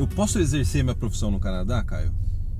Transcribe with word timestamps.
Eu 0.00 0.08
posso 0.08 0.38
exercer 0.38 0.82
minha 0.82 0.94
profissão 0.96 1.30
no 1.30 1.38
Canadá, 1.38 1.82
Caio? 1.84 2.10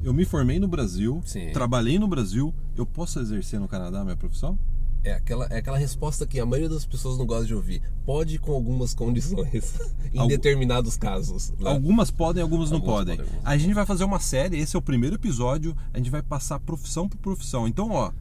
Eu 0.03 0.13
me 0.13 0.27
formei 0.27 0.59
no 0.59 0.69
Brasil, 0.69 1.23
Sim. 1.25 1.51
trabalhei 1.53 1.99
no 1.99 2.07
Brasil, 2.07 2.55
eu 2.77 2.85
posso 2.85 3.19
exercer 3.19 3.59
no 3.59 3.67
Canadá 3.67 4.05
minha 4.05 4.17
profissão? 4.17 4.59
É 5.03 5.13
aquela, 5.15 5.47
é 5.47 5.57
aquela 5.57 5.79
resposta 5.79 6.27
que 6.27 6.39
a 6.39 6.45
maioria 6.45 6.69
das 6.69 6.85
pessoas 6.85 7.17
não 7.17 7.25
gosta 7.25 7.47
de 7.47 7.55
ouvir. 7.55 7.83
Pode 8.05 8.39
com 8.39 8.53
algumas 8.53 8.93
condições, 8.93 9.73
em 10.13 10.19
Algu- 10.19 10.29
determinados 10.29 10.99
casos. 10.99 11.51
né? 11.59 11.71
Algumas 11.71 12.11
podem, 12.11 12.43
algumas 12.43 12.71
não 12.71 12.77
Algumas 12.77 12.97
podem. 12.99 13.17
podem, 13.17 13.31
algumas 13.33 13.51
A 13.51 13.57
gente 13.57 13.73
vai 13.73 13.87
fazer 13.87 14.05
uma 14.05 14.21
série, 14.21 14.59
esse 14.59 14.77
é 14.77 14.79
o 14.79 14.83
primeiro 14.83 15.17
episódio, 15.17 15.75
a 15.95 15.97
gente 15.97 16.11
vai 16.11 16.23
passar 16.23 16.61
profissão 16.61 17.09
por 17.09 17.17
profissão. 17.17 17.67
Então, 17.67 17.91
ó, 17.91 18.13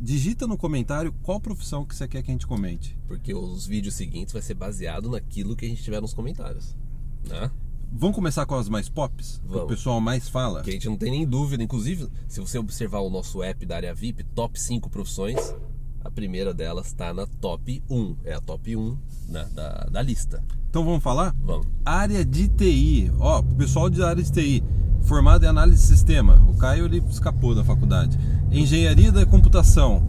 digita 0.00 0.46
no 0.46 0.56
comentário 0.56 1.12
qual 1.24 1.40
profissão 1.40 1.84
que 1.84 1.96
você 1.96 2.06
quer 2.06 2.22
que 2.22 2.30
a 2.30 2.34
gente 2.34 2.46
comente. 2.46 2.96
Porque 3.08 3.34
os 3.34 3.66
vídeos 3.66 3.96
seguintes 3.96 4.32
vai 4.32 4.42
ser 4.42 4.54
baseado 4.54 5.10
naquilo 5.10 5.56
que 5.56 5.66
a 5.66 5.68
gente 5.68 5.82
tiver 5.82 6.00
nos 6.00 6.14
comentários. 6.14 6.76
Né? 7.28 7.50
Vamos 7.94 8.16
começar 8.16 8.46
com 8.46 8.54
as 8.54 8.68
mais 8.68 8.88
pops? 8.88 9.40
Que 9.46 9.56
o 9.56 9.66
pessoal 9.66 10.00
mais 10.00 10.28
fala. 10.28 10.62
Que 10.62 10.70
a 10.70 10.72
gente 10.72 10.88
não 10.88 10.96
tem 10.96 11.10
nem 11.10 11.26
dúvida. 11.26 11.62
Inclusive, 11.62 12.08
se 12.26 12.40
você 12.40 12.58
observar 12.58 13.00
o 13.00 13.10
nosso 13.10 13.42
app 13.42 13.64
da 13.66 13.76
área 13.76 13.94
VIP, 13.94 14.24
top 14.24 14.58
5 14.58 14.88
profissões, 14.88 15.54
a 16.02 16.10
primeira 16.10 16.54
delas 16.54 16.86
está 16.86 17.12
na 17.12 17.26
top 17.40 17.82
1. 17.88 18.16
É 18.24 18.32
a 18.32 18.40
top 18.40 18.74
1 18.74 18.96
né, 19.28 19.46
da, 19.54 19.86
da 19.90 20.02
lista. 20.02 20.42
Então 20.70 20.84
vamos 20.84 21.02
falar? 21.02 21.34
Vamos. 21.44 21.66
Área 21.84 22.24
de 22.24 22.48
TI. 22.48 23.12
Ó, 23.20 23.42
pro 23.42 23.56
pessoal 23.56 23.90
de 23.90 24.02
área 24.02 24.22
de 24.22 24.32
TI, 24.32 24.64
formado 25.02 25.44
em 25.44 25.48
análise 25.48 25.82
de 25.82 25.88
sistema. 25.88 26.42
O 26.48 26.56
Caio 26.56 26.86
ele 26.86 27.02
escapou 27.10 27.54
da 27.54 27.62
faculdade. 27.62 28.18
Engenharia 28.50 29.12
da 29.12 29.24
computação. 29.26 30.02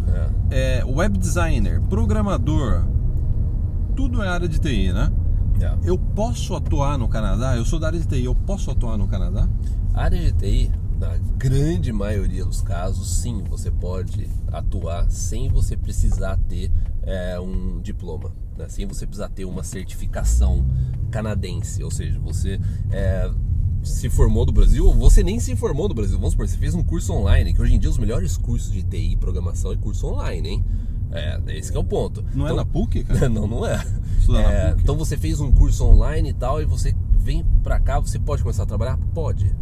É. 0.49 0.79
É, 0.79 0.85
web 0.85 1.17
designer, 1.17 1.81
programador. 1.81 2.85
Tudo 3.93 4.23
é 4.23 4.27
área 4.27 4.47
de 4.47 4.57
TI, 4.57 4.93
né? 4.93 5.11
É. 5.63 5.77
Eu 5.83 5.97
posso 5.97 6.55
atuar 6.55 6.97
no 6.97 7.07
Canadá? 7.07 7.55
Eu 7.55 7.65
sou 7.65 7.79
da 7.79 7.87
área 7.87 7.99
de 7.99 8.05
TI, 8.07 8.25
eu 8.25 8.35
posso 8.35 8.69
atuar 8.69 8.97
no 8.97 9.07
Canadá? 9.07 9.47
A 9.93 10.03
área 10.03 10.19
de 10.19 10.31
TI, 10.33 10.71
na 10.99 11.15
grande 11.37 11.91
maioria 11.91 12.43
dos 12.45 12.61
casos, 12.61 13.09
sim, 13.21 13.43
você 13.49 13.71
pode 13.71 14.29
atuar 14.51 15.09
sem 15.09 15.47
você 15.49 15.77
precisar 15.77 16.37
ter 16.49 16.71
é, 17.03 17.39
um 17.39 17.79
diploma, 17.81 18.31
né? 18.57 18.67
sem 18.69 18.85
você 18.85 19.05
precisar 19.05 19.29
ter 19.29 19.45
uma 19.45 19.63
certificação 19.63 20.65
canadense. 21.11 21.83
Ou 21.83 21.91
seja, 21.91 22.19
você 22.19 22.59
é, 22.91 23.31
se 23.83 24.09
formou 24.09 24.45
do 24.45 24.51
Brasil 24.51 24.85
ou 24.85 24.93
você 24.93 25.23
nem 25.23 25.39
se 25.39 25.55
formou 25.55 25.87
do 25.87 25.93
Brasil. 25.93 26.17
Vamos 26.17 26.31
supor, 26.31 26.47
você 26.47 26.57
fez 26.57 26.73
um 26.75 26.83
curso 26.83 27.13
online, 27.13 27.53
que 27.53 27.61
hoje 27.61 27.75
em 27.75 27.79
dia 27.79 27.89
os 27.89 27.97
melhores 27.97 28.35
cursos 28.37 28.71
de 28.71 28.83
TI 28.83 29.13
e 29.13 29.15
programação 29.15 29.71
é 29.71 29.75
curso 29.77 30.07
online, 30.07 30.49
hein? 30.49 30.65
É, 31.11 31.39
esse 31.49 31.71
que 31.71 31.77
é 31.77 31.79
o 31.79 31.83
ponto. 31.83 32.25
Não 32.33 32.47
é 32.47 32.51
Então- 32.51 32.55
na 32.57 32.65
PUC, 32.65 33.03
cara? 33.03 33.29
não, 33.29 33.45
não 33.45 33.65
é. 33.65 33.85
Estudar 34.23 34.41
na 34.43 34.49
É, 34.51 34.69
PUC. 34.71 34.81
então 34.83 34.95
você 34.97 35.17
fez 35.17 35.39
um 35.41 35.51
curso 35.51 35.85
online 35.85 36.29
e 36.29 36.33
tal, 36.33 36.61
e 36.61 36.65
você 36.65 36.95
vem 37.17 37.43
pra 37.61 37.79
cá, 37.79 37.99
você 37.99 38.17
pode 38.17 38.41
começar 38.41 38.63
a 38.63 38.65
trabalhar? 38.65 38.97
Pode. 39.13 39.53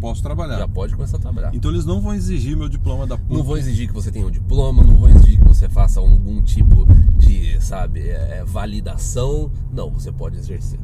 Posso 0.00 0.22
trabalhar. 0.22 0.58
Já 0.58 0.68
pode 0.68 0.94
começar 0.94 1.16
a 1.16 1.20
trabalhar. 1.20 1.54
Então 1.54 1.70
eles 1.70 1.86
não 1.86 2.00
vão 2.00 2.14
exigir 2.14 2.56
meu 2.56 2.68
diploma 2.68 3.06
da 3.06 3.16
PUC. 3.16 3.32
Não 3.32 3.42
vou 3.42 3.56
exigir 3.56 3.88
que 3.88 3.94
você 3.94 4.10
tenha 4.10 4.26
um 4.26 4.30
diploma, 4.30 4.82
não 4.84 4.94
vou 4.96 5.08
exigir 5.08 5.38
que 5.40 5.48
você 5.48 5.68
faça 5.68 6.00
algum 6.00 6.42
tipo 6.42 6.86
de, 7.16 7.58
sabe, 7.64 8.00
é, 8.00 8.38
é, 8.40 8.44
validação. 8.44 9.50
Não, 9.72 9.90
você 9.90 10.12
pode 10.12 10.36
exercer. 10.36 10.78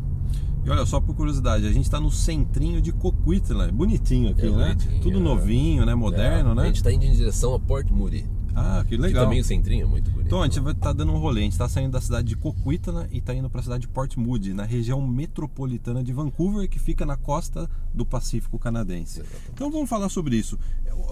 E 0.65 0.71
olha, 0.71 0.87
só 0.87 1.01
por 1.01 1.15
curiosidade, 1.17 1.67
a 1.67 1.73
gente 1.73 1.91
tá 1.91 1.99
no 2.01 2.11
centrinho 2.11 2.81
de 2.81 2.93
Coquitlam, 2.93 3.71
bonitinho 3.73 4.31
aqui, 4.31 4.47
É 4.47 4.51
né? 4.51 4.69
bonitinho, 4.75 5.01
Tudo 5.03 5.19
novinho, 5.21 5.85
né? 5.85 5.95
Moderno, 5.95 6.51
É, 6.51 6.53
A 6.53 6.55
né? 6.55 6.67
gente 6.67 6.83
tá 6.83 6.93
indo 6.93 7.05
em 7.05 7.13
direção 7.13 7.53
a 7.55 7.59
Port 7.61 7.91
Moody. 7.91 8.25
Ah, 8.55 8.81
que 8.85 8.91
Que 8.91 8.97
legal. 8.97 9.25
também 9.25 9.41
o 9.41 9.45
centrinho 9.45 9.85
é 9.85 9.89
muito. 9.89 10.12
Então 10.33 10.41
a 10.41 10.47
gente 10.47 10.61
vai 10.61 10.73
estar 10.73 10.95
dando 10.95 11.13
um 11.13 11.19
rolê. 11.19 11.41
A 11.41 11.45
gente 11.45 11.53
está 11.53 11.69
saindo 11.69 11.93
da 11.93 12.01
cidade 12.01 12.29
de 12.29 12.37
Coquitlam 12.37 13.07
e 13.11 13.19
está 13.19 13.35
indo 13.35 13.51
para 13.51 13.61
a 13.61 13.63
cidade 13.63 13.83
de 13.83 13.89
Port 13.89 14.17
Moody, 14.17 14.55
na 14.55 14.65
região 14.65 14.99
metropolitana 15.07 16.03
de 16.03 16.11
Vancouver, 16.11 16.67
que 16.71 16.79
fica 16.79 17.05
na 17.05 17.19
costa 17.19 17.69
do 17.93 18.07
Pacífico 18.07 18.59
canadense. 18.59 19.21
Exatamente. 19.21 19.51
Então 19.53 19.71
vamos 19.71 19.91
falar 19.91 20.09
sobre 20.09 20.35
isso. 20.35 20.59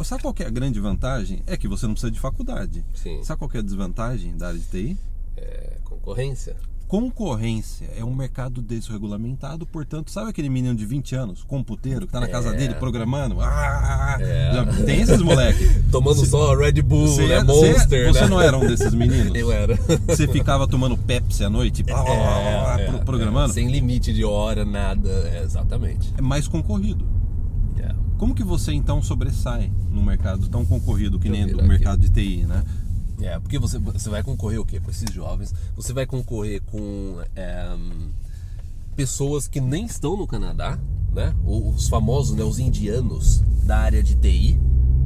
Sabe 0.05 0.23
qual 0.23 0.33
que 0.33 0.43
é 0.43 0.47
a 0.47 0.51
grande 0.51 0.81
vantagem? 0.81 1.43
É 1.47 1.55
que 1.55 1.69
você 1.69 1.87
não 1.87 1.93
precisa 1.93 2.11
de 2.11 2.19
faculdade. 2.19 2.83
Sim. 2.95 3.23
Sabe 3.23 3.41
qual 3.41 3.51
é 3.53 3.59
a 3.59 3.63
desvantagem 3.63 4.39
da 4.39 4.49
área 4.49 4.59
de 4.59 4.65
TI? 4.65 4.99
É, 5.37 5.77
concorrência. 5.85 6.57
Concorrência 6.91 7.89
é 7.97 8.05
um 8.05 8.13
mercado 8.13 8.61
desregulamentado, 8.61 9.65
portanto, 9.65 10.11
sabe 10.11 10.29
aquele 10.31 10.49
menino 10.49 10.75
de 10.75 10.85
20 10.85 11.15
anos, 11.15 11.45
computeiro, 11.45 12.05
que 12.05 12.13
tá 12.13 12.19
na 12.19 12.27
casa 12.27 12.49
É. 12.53 12.57
dele 12.57 12.75
programando? 12.75 13.37
Ah, 13.41 14.17
É. 14.19 14.65
tem 14.85 15.01
esses 15.01 15.23
moleque. 15.23 15.65
Tomando 15.93 16.27
só 16.27 16.53
Red 16.57 16.83
Bull, 16.83 17.07
Você, 17.07 17.29
né? 17.29 17.35
é- 17.37 17.45
Monster, 17.45 17.79
você, 17.87 18.13
você 18.13 18.21
né? 18.23 18.27
não 18.27 18.41
era 18.41 18.59
um 18.59 18.67
desses 18.67 18.93
meninos? 18.93 19.33
Eu 19.39 19.53
era. 19.53 19.79
Você 20.09 20.27
ficava 20.27 20.67
tomando 20.67 20.97
Pepsi 20.97 21.45
à 21.45 21.49
noite, 21.49 21.85
blá, 21.85 22.03
blá, 22.03 22.13
blá, 22.13 22.81
É, 22.81 22.87
pro- 22.87 22.97
é, 22.97 23.05
programando? 23.05 23.53
é, 23.53 23.55
sem 23.55 23.71
limite 23.71 24.13
de 24.13 24.25
hora, 24.25 24.65
nada. 24.65 25.09
É, 25.33 25.45
exatamente. 25.45 26.13
É 26.19 26.21
mais 26.21 26.49
concorrido. 26.49 27.07
É. 27.79 27.95
Como 28.19 28.35
que 28.35 28.43
você 28.43 28.73
então 28.73 29.01
sobressai 29.01 29.71
num 29.93 30.03
mercado 30.03 30.49
tão 30.49 30.65
concorrido 30.65 31.21
que 31.21 31.29
eu 31.29 31.33
nem 31.33 31.43
do 31.47 31.53
virar 31.55 31.69
mercado 31.69 32.01
de 32.01 32.11
TI, 32.11 32.47
né? 32.49 32.65
É, 33.23 33.39
porque 33.39 33.59
você, 33.59 33.79
você 33.79 34.09
vai 34.09 34.23
concorrer 34.23 34.61
o 34.61 34.65
quê? 34.65 34.81
Com 34.81 34.91
esses 34.91 35.13
jovens, 35.13 35.55
você 35.77 35.93
vai 35.93 36.07
concorrer 36.07 36.63
com 36.63 37.17
é, 37.37 37.77
pessoas 38.97 39.47
que 39.47 39.61
nem 39.61 39.85
estão 39.85 40.17
no 40.17 40.27
Canadá, 40.27 40.79
né? 41.13 41.35
Os 41.45 41.89
famosos, 41.89 42.37
né? 42.37 42.45
Os 42.45 42.59
indianos 42.59 43.43
da 43.65 43.79
área 43.79 44.03
de 44.03 44.15
TI, 44.15 44.61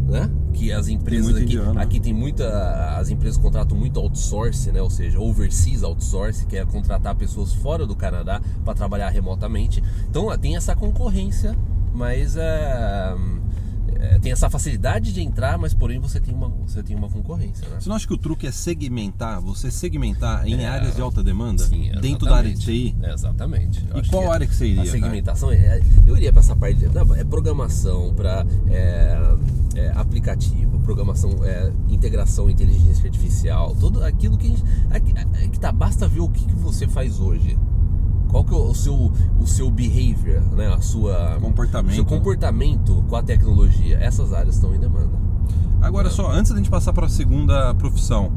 né? 0.09 0.31
Que 0.53 0.73
as 0.73 0.89
empresas 0.89 1.35
aqui, 1.35 1.45
indiano, 1.45 1.81
aqui 1.81 2.01
tem 2.01 2.13
muita, 2.13 2.97
as 2.97 3.11
empresas 3.11 3.37
contratam 3.37 3.77
muito 3.77 3.99
outsource, 3.99 4.71
né? 4.71 4.81
Ou 4.81 4.91
seja, 4.91 5.19
overseas 5.19 5.83
outsource, 5.83 6.47
que 6.47 6.57
é 6.57 6.65
contratar 6.65 7.15
pessoas 7.15 7.53
fora 7.53 7.87
do 7.87 7.97
Canadá 7.97 8.41
para 8.65 8.75
trabalhar 8.75 9.09
remotamente. 9.09 9.83
Então 10.09 10.37
tem 10.39 10.57
essa 10.57 10.77
concorrência, 10.77 11.57
mas 11.93 12.37
é, 12.37 13.15
é, 14.13 14.19
tem 14.19 14.33
essa 14.33 14.51
facilidade 14.51 15.13
de 15.13 15.21
entrar, 15.21 15.59
mas 15.59 15.73
porém 15.75 15.99
você 15.99 16.21
tem 16.21 16.35
uma, 16.35 16.49
você 16.49 16.83
tem 16.83 16.97
uma 16.97 17.09
concorrência, 17.09 17.69
né? 17.69 17.77
Você 17.81 17.89
não 17.89 17.97
acha 17.97 18.07
que 18.07 18.15
o 18.15 18.19
truque 18.19 18.47
é 18.47 18.53
segmentar, 18.53 19.41
você 19.41 19.71
segmentar 19.71 20.47
em 20.47 20.63
É. 20.63 20.67
áreas 20.67 20.95
de 20.97 21.03
alta 21.03 21.23
demanda 21.23 21.65
Sim, 21.65 21.91
dentro 22.01 22.27
da 22.27 22.37
área 22.37 22.53
de. 22.53 22.61
TI? 22.65 22.97
É, 23.03 23.13
exatamente. 23.13 23.85
Eu 23.93 24.01
E 24.01 24.09
qual 24.09 24.23
que 24.25 24.29
área 24.29 24.47
que 24.47 24.55
você 24.55 24.67
iria, 24.67 24.83
A 24.83 24.87
segmentação, 24.87 25.51
é, 25.51 25.81
eu 26.07 26.17
iria 26.17 26.33
para 26.33 26.41
essa 26.41 26.57
parte 26.57 26.79
de 26.79 26.89
não, 26.89 27.15
é 27.15 27.25
programação 27.25 28.13
para 28.15 28.45
aplicativo, 29.95 30.79
programação, 30.81 31.45
é, 31.45 31.73
integração, 31.89 32.49
inteligência 32.49 33.05
artificial, 33.07 33.75
tudo 33.75 34.03
aquilo 34.05 34.37
que 34.37 34.47
a 34.47 34.51
gente, 34.51 34.65
é, 34.91 35.45
é 35.45 35.49
que 35.49 35.59
tá, 35.59 35.73
basta 35.73 36.07
ver 36.07 36.21
o 36.21 36.29
que, 36.29 36.45
que 36.45 36.55
você 36.55 36.87
faz 36.87 37.21
hoje. 37.21 37.59
É 38.75 38.77
o 38.77 38.77
seu, 38.77 39.13
o 39.41 39.47
seu 39.47 39.71
behavior, 39.71 40.43
né? 40.53 40.75
A 40.75 40.81
sua 40.81 41.39
Comportamento, 41.41 41.95
seu 41.95 42.03
né? 42.03 42.11
comportamento 42.11 43.05
com 43.09 43.15
a 43.15 43.23
tecnologia. 43.23 43.99
Essas 44.01 44.33
áreas 44.33 44.57
estão 44.57 44.75
em 44.75 44.81
demanda. 44.81 45.17
Agora 45.81 46.11
só, 46.11 46.29
antes 46.33 46.51
da 46.51 46.59
gente 46.59 46.71
passar 46.71 46.93
para 46.93 47.07
a 47.07 47.09
segunda 47.09 47.73
profissão, 47.75 48.33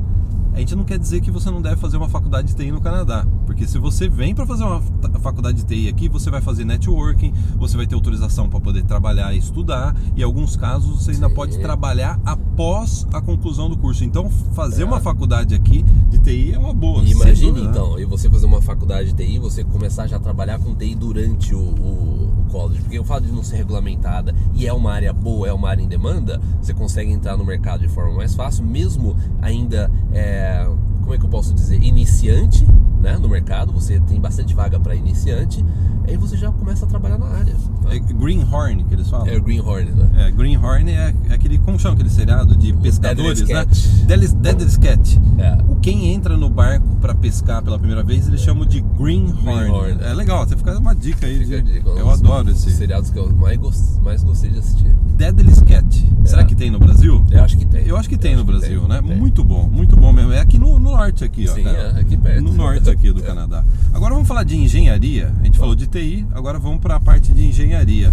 a 0.57 0.59
gente 0.59 0.75
não 0.75 0.84
quer 0.84 0.97
dizer 0.97 1.22
que 1.22 1.29
você 1.29 1.51
não 1.51 1.62
deve 1.62 1.75
fazer 1.75 1.97
uma 1.97 2.09
faculdade 2.09 2.47
de 2.47 2.56
TI 2.56 2.72
no 2.72 2.81
Canadá, 2.81 3.25
porque 3.45 3.68
se 3.68 3.78
você 3.78 4.09
vem 4.09 4.34
para 4.34 4.45
fazer 4.45 4.63
uma 4.63 4.81
fa- 4.81 5.19
faculdade 5.19 5.57
de 5.62 5.66
TI 5.66 5.88
aqui, 5.88 6.09
você 6.09 6.31
vai 6.31 6.41
fazer 6.41 6.66
networking, 6.66 7.31
você 7.57 7.78
vai 7.78 7.85
ter 7.85 7.94
autorização 7.95 8.50
para 8.50 8.59
poder 8.59 8.84
trabalhar 8.84 9.34
e 9.34 9.38
estudar, 9.38 9.96
e 10.16 10.22
em 10.22 10.23
alguns 10.23 10.56
casos 10.56 11.03
você 11.03 11.12
ainda 11.12 11.29
Sim. 11.29 11.35
pode 11.35 11.59
trabalhar 11.59 12.19
após 12.25 13.06
a 13.13 13.22
conclusão 13.22 13.69
do 13.69 13.78
curso. 13.78 14.03
Então, 14.03 14.29
fazer 14.53 14.81
É. 14.81 14.85
uma 14.85 15.00
faculdade 15.00 15.53
aqui 15.53 15.84
de 16.09 16.17
TI 16.17 16.53
é 16.53 16.57
uma 16.59 16.73
boa. 16.73 17.03
Dúvida, 17.03 17.62
né? 17.66 17.69
então, 17.69 18.00
e 18.00 18.06
você 18.06 18.28
fazer 18.29 18.46
uma 18.47 18.62
faculdade 18.62 19.13
de 19.13 19.23
TI, 19.25 19.38
você 19.40 19.63
começar 19.63 20.07
já 20.07 20.17
a 20.17 20.19
trabalhar 20.19 20.57
com 20.59 20.73
TI 20.73 20.96
durante 20.96 21.53
o, 21.53 21.59
o 21.59 22.37
porque 22.81 23.00
o 23.00 23.03
fato 23.03 23.25
de 23.25 23.31
não 23.31 23.44
ser 23.44 23.57
regulamentada 23.57 24.34
e 24.53 24.68
é 24.68 24.73
uma 24.73 24.91
área 24.91 25.13
boa, 25.13 25.47
é 25.47 25.53
uma 25.53 25.69
área 25.69 25.81
em 25.81 25.88
demanda, 25.88 26.41
você 26.62 26.73
consegue 26.73 27.11
entrar 27.11 27.37
no 27.37 27.46
mercado 27.46 27.82
de 27.82 27.87
forma 27.87 28.16
mais 28.16 28.34
fácil, 28.34 28.66
mesmo 28.66 29.16
ainda, 29.41 29.91
é, 30.14 30.67
como 31.08 31.16
é 31.16 31.18
que 31.18 31.24
eu 31.26 31.30
posso 31.30 31.54
dizer, 31.54 31.82
iniciante 31.82 32.68
né, 33.02 33.18
no 33.18 33.30
mercado, 33.30 33.72
você 33.72 33.98
tem 34.02 34.20
bastante 34.20 34.54
vaga 34.54 34.78
para 34.78 34.94
iniciante, 34.94 35.64
aí 36.06 36.18
você 36.18 36.36
já 36.36 36.52
começa 36.52 36.84
a 36.86 36.88
trabalhar 36.90 37.18
na 37.18 37.28
área. 37.28 37.56
É 37.90 37.98
Greenhorn 38.00 38.84
que 38.84 38.94
eles 38.94 39.08
falam. 39.09 39.26
É 39.28 39.38
o 39.38 39.42
Greenhorn, 39.42 39.92
né? 39.92 40.09
É, 40.28 40.32
Greenhorn 40.32 40.92
é 40.92 41.16
é 41.30 41.34
aquele, 41.34 41.59
como 41.59 41.80
chama 41.80 41.94
aquele 41.94 42.09
seriado 42.09 42.54
de 42.58 42.74
pescadores, 42.74 43.42
Deadly 43.42 43.54
né? 43.54 43.66
Deadly, 44.06 44.28
Deadly 44.36 44.78
Catch. 44.80 45.16
É. 45.38 45.58
Quem 45.82 46.12
entra 46.14 46.36
no 46.36 46.50
barco 46.50 46.86
pra 47.00 47.16
pescar 47.16 47.62
pela 47.64 47.78
primeira 47.80 48.04
vez, 48.04 48.28
eles 48.28 48.42
chamam 48.42 48.66
de 48.66 48.82
Greenhorn. 48.82 49.42
Greenhorn. 49.44 49.98
É 50.04 50.14
legal, 50.14 50.46
você 50.46 50.58
fica 50.58 50.78
uma 50.78 50.94
dica 50.94 51.26
aí. 51.26 51.40
Fica 51.46 51.62
de- 51.62 51.74
dica, 51.76 51.90
eu 51.92 52.09
adoro 52.09 52.50
esse. 52.50 52.70
seriados 52.72 53.09
que 53.12 53.18
eu 53.20 53.34
mais, 53.34 53.58
gos- 53.58 53.98
mais 54.04 54.22
gostei 54.24 54.52
de 54.52 54.59
assistir. 54.59 54.94
Deadly 55.16 55.54
Catch. 55.66 56.04
Será 56.26 56.44
que 56.44 56.56
tem 56.56 56.70
no 56.70 56.78
Brasil? 56.80 57.24
Eu 57.32 57.44
acho 57.44 57.58
que 57.58 57.66
tem. 57.66 57.86
Eu 57.86 57.96
acho 57.96 58.09
que 58.09 58.18
tem 58.18 58.32
Eu 58.34 58.38
no 58.40 58.44
acho 58.44 58.52
que 58.54 58.59
Brasil, 58.59 58.80
tem, 58.82 58.90
né? 58.90 59.02
tem. 59.02 59.18
Muito 59.18 59.44
bom, 59.46 59.70
muito 59.72 59.96
bom 59.96 60.12
mesmo. 60.12 60.34
É 60.34 60.40
aqui 60.42 60.58
no, 60.59 60.78
no 60.78 60.94
norte 60.97 61.23
aqui, 61.23 61.47
ó. 61.49 61.53
Sim, 61.53 61.64
cara. 61.64 61.78
é, 61.78 61.99
aqui 62.02 62.17
perto. 62.17 62.44
No 62.44 62.53
norte 62.53 62.90
aqui 62.90 63.11
do 63.11 63.20
É. 63.23 63.26
Canadá. 63.26 63.64
Agora 63.94 64.14
vamos 64.14 64.28
falar 64.28 64.44
de 64.44 64.55
engenharia. 64.58 65.34
A 65.40 65.44
gente 65.44 65.58
falou 65.58 65.76
de 65.76 65.88
TI, 65.88 66.26
agora 66.34 66.59
vamos 66.59 66.79
para 66.79 66.96
a 66.96 66.99
parte 66.99 67.32
de 67.32 67.46
engenharia. 67.46 68.11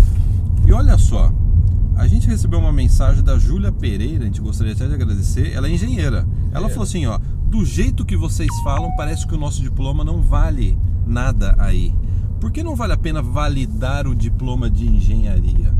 E 0.66 0.72
olha 0.72 0.96
só, 0.98 1.32
a 1.96 2.06
gente 2.06 2.26
recebeu 2.26 2.58
uma 2.58 2.72
mensagem 2.72 3.22
da 3.22 3.38
Júlia 3.38 3.70
Pereira, 3.72 4.22
a 4.24 4.26
gente 4.26 4.40
gostaria 4.40 4.72
até 4.72 4.86
de 4.86 4.94
agradecer. 4.94 5.52
Ela 5.52 5.68
é 5.68 5.70
engenheira. 5.72 6.26
Ela 6.52 6.66
É. 6.66 6.70
falou 6.70 6.84
assim, 6.84 7.06
ó, 7.06 7.18
do 7.46 7.64
jeito 7.64 8.04
que 8.04 8.16
vocês 8.16 8.50
falam, 8.64 8.90
parece 8.96 9.26
que 9.26 9.34
o 9.34 9.38
nosso 9.38 9.62
diploma 9.62 10.02
não 10.04 10.20
vale 10.22 10.76
nada 11.06 11.54
aí. 11.58 11.94
Por 12.40 12.50
que 12.50 12.62
não 12.62 12.74
vale 12.74 12.92
a 12.92 12.96
pena 12.96 13.22
validar 13.22 14.06
o 14.06 14.14
diploma 14.14 14.68
de 14.70 14.86
engenharia? 14.86 15.72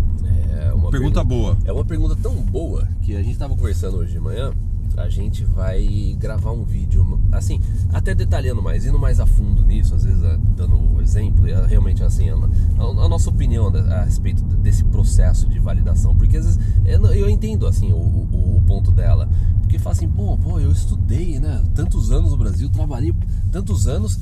É 0.56 0.72
uma 0.72 0.90
Pergunta 0.90 1.22
boa. 1.24 1.56
É 1.64 1.72
uma 1.72 1.84
pergunta 1.84 2.16
tão 2.22 2.34
boa 2.36 2.86
que 3.02 3.14
a 3.16 3.18
gente 3.22 3.32
estava 3.32 3.54
conversando 3.56 3.96
hoje 3.98 4.12
de 4.12 4.20
manhã. 4.20 4.52
A 4.96 5.08
gente 5.08 5.44
vai 5.44 6.16
gravar 6.18 6.52
um 6.52 6.64
vídeo, 6.64 7.20
assim, 7.32 7.60
até 7.92 8.14
detalhando 8.14 8.62
mais, 8.62 8.86
indo 8.86 8.98
mais 8.98 9.18
a 9.18 9.26
fundo 9.26 9.64
nisso, 9.64 9.94
às 9.94 10.04
vezes 10.04 10.22
é, 10.22 10.38
dando 10.56 10.76
um 10.76 11.00
exemplo, 11.00 11.46
é 11.46 11.66
realmente 11.66 12.02
assim, 12.02 12.30
a, 12.30 12.34
a, 12.34 13.08
nossa 13.08 13.28
opinião 13.28 13.68
a 13.68 14.04
respeito 14.04 14.42
desse 14.42 14.84
processo 14.84 15.48
de 15.48 15.58
validação, 15.58 16.16
porque 16.16 16.36
às 16.36 16.44
vezes 16.44 16.60
eu, 16.84 17.04
eu 17.06 17.28
entendo 17.28 17.66
assim 17.66 17.92
o, 17.92 17.96
o, 17.96 18.58
o, 18.58 18.62
ponto 18.62 18.92
dela, 18.92 19.28
porque 19.60 19.78
fala 19.78 19.96
assim, 19.96 20.08
pô, 20.08 20.36
pô, 20.38 20.60
eu 20.60 20.70
estudei, 20.70 21.38
né, 21.38 21.62
tantos 21.74 22.12
anos 22.12 22.30
no 22.30 22.36
Brasil, 22.36 22.68
trabalhei 22.70 23.12
tantos 23.50 23.88
anos 23.88 24.18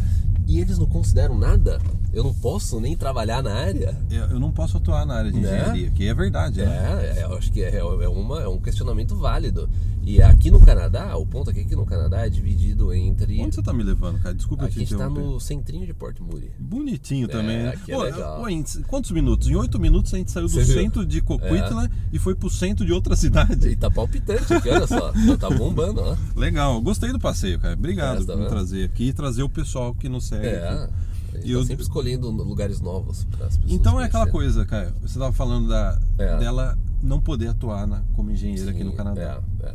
e 0.47 0.59
eles 0.59 0.79
não 0.79 0.87
consideram 0.87 1.39
nada? 1.39 1.79
Eu 2.13 2.23
não 2.25 2.35
posso 2.35 2.79
nem 2.79 2.95
trabalhar 2.95 3.43
na 3.43 3.55
área? 3.55 3.97
Eu, 4.11 4.39
não 4.39 4.53
posso 4.53 4.77
atuar 4.77 5.07
na 5.07 5.15
área 5.15 5.33
de 5.33 5.41
né? 5.41 5.49
engenharia, 5.49 5.91
que 5.91 6.07
é 6.07 6.15
verdade. 6.15 6.61
É, 6.61 6.67
né? 6.67 7.15
é, 7.17 7.25
eu 7.25 7.35
acho 7.35 7.51
que 7.51 7.63
é, 7.63 7.77
é, 7.77 8.09
uma, 8.09 8.43
é 8.43 8.49
um 8.49 8.61
questionamento 8.61 9.17
válido. 9.17 9.69
E 10.05 10.21
aqui 10.21 10.51
no 10.51 10.61
Canadá, 10.61 11.17
o 11.17 11.25
ponto 11.25 11.49
aqui 11.49 11.61
é 11.61 11.65
que 11.65 11.77
no 11.77 11.87
Canadá 11.87 12.27
é 12.27 12.29
dividido 12.29 12.93
entre. 12.93 13.41
Onde 13.41 13.55
você 13.55 13.63
tá 13.63 13.73
me 13.73 13.83
levando, 13.83 14.21
cara? 14.21 14.35
Desculpa 14.35 14.65
aqui 14.65 14.85
te 14.85 14.95
interromper. 14.95 15.21
A 15.21 15.23
gente 15.23 15.27
tá 15.27 15.33
no 15.33 15.41
centrinho 15.41 15.87
de 15.87 15.95
Port 15.95 16.19
Moody. 16.21 16.51
Bonitinho 16.59 17.29
também, 17.29 17.57
é, 17.57 17.63
né? 17.63 17.69
Aqui 17.71 17.93
é 17.93 17.95
Pô, 17.95 18.03
legal. 18.03 18.43
Pô, 18.43 18.83
quantos 18.89 19.11
minutos? 19.13 19.49
Em 19.49 19.55
oito 19.55 19.79
minutos 19.79 20.13
a 20.13 20.19
gente 20.19 20.31
saiu 20.33 20.47
do 20.47 20.53
você 20.53 20.65
centro 20.65 21.01
viu? 21.01 21.09
de 21.09 21.23
Coquitlam 21.23 21.85
é. 21.85 21.91
e 22.13 22.19
foi 22.19 22.35
pro 22.35 22.51
centro 22.51 22.85
de 22.85 22.93
outra 22.93 23.15
cidade. 23.17 23.69
E 23.69 23.77
tá 23.77 23.91
palpitante 23.91 24.53
aqui, 24.53 24.69
olha 24.69 24.87
só. 24.87 25.13
tá 25.39 25.49
bombando, 25.49 26.01
ó. 26.01 26.17
Legal, 26.35 26.81
gostei 26.83 27.13
do 27.13 27.21
passeio, 27.21 27.59
cara. 27.61 27.75
Obrigado 27.75 28.25
é, 28.25 28.27
tá 28.27 28.37
por 28.37 28.49
trazer 28.49 28.85
aqui 28.85 29.09
e 29.09 29.13
trazer 29.13 29.45
o 29.45 29.49
pessoal 29.49 29.95
que 29.95 30.09
nos 30.09 30.27
segue. 30.27 30.47
É. 30.47 30.69
Aqui. 30.69 30.93
E 31.39 31.43
tá 31.43 31.49
eu... 31.49 31.65
sempre 31.65 31.83
escolhendo 31.83 32.31
lugares 32.31 32.81
novos 32.81 33.25
para 33.25 33.47
as 33.47 33.57
pessoas. 33.57 33.73
Então 33.73 34.01
é 34.01 34.05
aquela 34.05 34.27
coisa, 34.27 34.65
cara. 34.65 34.95
Você 35.01 35.19
estava 35.19 35.33
falando 35.33 35.69
da, 35.69 35.99
é. 36.19 36.39
dela 36.39 36.79
não 37.03 37.21
poder 37.21 37.49
atuar 37.49 37.87
na, 37.87 38.03
como 38.15 38.31
engenheira 38.31 38.65
Sim, 38.65 38.71
aqui 38.71 38.85
no 38.85 38.93
Canadá. 38.93 39.41
É, 39.63 39.67
é. 39.67 39.75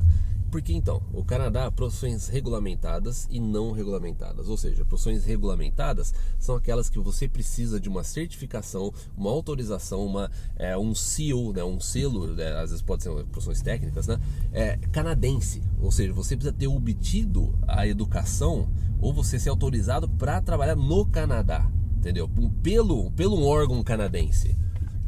Porque 0.52 0.74
então, 0.74 1.02
o 1.14 1.24
Canadá, 1.24 1.70
profissões 1.70 2.28
regulamentadas 2.28 3.28
e 3.30 3.40
não 3.40 3.72
regulamentadas. 3.72 4.48
Ou 4.48 4.58
seja, 4.58 4.86
profissões 4.86 5.26
regulamentadas 5.26 6.14
são 6.40 6.56
aquelas 6.56 6.90
que 6.90 7.00
você 7.00 7.28
precisa 7.28 7.80
de 7.80 7.90
uma 7.90 8.04
certificação, 8.04 8.94
uma 9.18 9.30
autorização, 9.30 10.06
uma, 10.06 10.32
é, 10.56 10.78
um 10.78 10.96
seal, 10.96 11.52
né, 11.52 11.64
um 11.64 11.80
selo, 11.80 12.34
né, 12.34 12.54
às 12.54 12.70
vezes 12.70 12.82
pode 12.82 13.04
ser 13.04 13.12
profissões 13.26 13.62
técnicas, 13.62 14.08
né, 14.08 14.20
é, 14.54 14.78
canadense. 14.92 15.62
Ou 15.82 15.92
seja, 15.92 16.14
você 16.14 16.36
precisa 16.36 16.56
ter 16.56 16.68
obtido 16.68 17.54
a 17.68 17.86
educação 17.86 18.70
ou 19.02 19.14
você 19.14 19.38
ser 19.38 19.50
autorizado 19.50 20.08
para 20.10 20.42
trabalhar 20.42 20.76
no 20.76 21.06
Canadá, 21.06 21.70
entendeu? 21.98 22.30
Pelo, 22.64 23.12
pelo 23.12 23.44
órgão 23.44 23.84
canadense. 23.84 24.56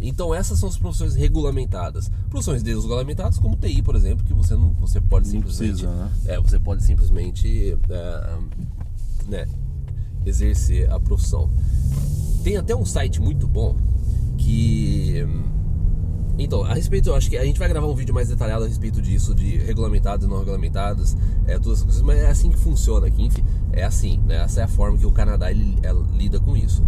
Então 0.01 0.33
essas 0.33 0.59
são 0.59 0.69
as 0.69 0.77
profissões 0.77 1.15
regulamentadas. 1.15 2.09
Profissões 2.29 2.63
desregulamentadas, 2.63 3.37
como 3.37 3.55
TI, 3.55 3.81
por 3.81 3.95
exemplo, 3.95 4.25
que 4.25 4.33
você 4.33 4.55
não, 4.55 4.71
você 4.73 5.01
pode 5.01 5.25
não 5.25 5.31
simplesmente, 5.31 5.85
precisa, 5.85 5.95
né? 5.95 6.11
é, 6.27 6.39
você 6.39 6.59
pode 6.59 6.83
simplesmente 6.83 7.77
é, 7.89 8.37
né, 9.27 9.47
exercer 10.25 10.91
a 10.91 10.99
profissão. 10.99 11.49
Tem 12.43 12.57
até 12.57 12.75
um 12.75 12.85
site 12.85 13.21
muito 13.21 13.47
bom 13.47 13.75
que 14.37 15.25
então, 16.39 16.63
a 16.63 16.73
respeito, 16.73 17.09
eu 17.09 17.15
acho 17.15 17.29
que 17.29 17.37
a 17.37 17.43
gente 17.43 17.59
vai 17.59 17.67
gravar 17.67 17.85
um 17.87 17.93
vídeo 17.93 18.15
mais 18.15 18.29
detalhado 18.29 18.63
a 18.63 18.67
respeito 18.67 19.01
disso, 19.01 19.35
de 19.35 19.57
regulamentados 19.57 20.25
e 20.25 20.29
não 20.29 20.39
regulamentados, 20.39 21.15
é, 21.45 21.59
todas 21.59 21.79
as 21.79 21.83
coisas, 21.83 22.01
mas 22.01 22.17
é 22.17 22.27
assim 22.27 22.49
que 22.49 22.57
funciona 22.57 23.07
aqui, 23.07 23.23
enfim, 23.23 23.43
é 23.73 23.83
assim, 23.83 24.21
né? 24.25 24.37
Essa 24.37 24.61
é 24.61 24.63
a 24.63 24.67
forma 24.67 24.97
que 24.97 25.05
o 25.05 25.11
Canadá 25.11 25.51
ele, 25.51 25.77
é, 25.83 25.91
lida 26.17 26.39
com 26.39 26.55
isso. 26.55 26.81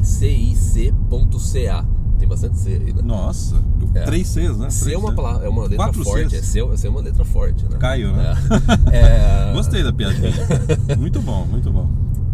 Tem 2.18 2.27
bastante 2.27 2.57
C 2.59 2.69
aí, 2.69 2.94
né? 2.94 3.01
Nossa, 3.03 3.56
é. 3.95 4.01
três 4.01 4.27
Cs, 4.27 4.57
né? 4.57 4.69
C 4.69 4.94
é 4.94 4.97
uma, 4.97 5.13
palavra, 5.13 5.45
é 5.45 5.50
uma 5.50 5.63
letra 5.63 5.77
Quatro 5.77 6.03
forte. 6.03 6.35
É 6.35 6.41
C, 6.41 6.77
C 6.77 6.88
é 6.88 6.89
uma 6.89 7.01
letra 7.01 7.25
forte, 7.25 7.63
né? 7.65 7.77
Caio, 7.79 8.12
né? 8.12 8.33
É. 8.91 9.50
é... 9.50 9.53
Gostei 9.53 9.83
da 9.83 9.91
piadinha. 9.91 10.31
muito 10.97 11.19
bom, 11.21 11.45
muito 11.45 11.71
bom. 11.71 11.89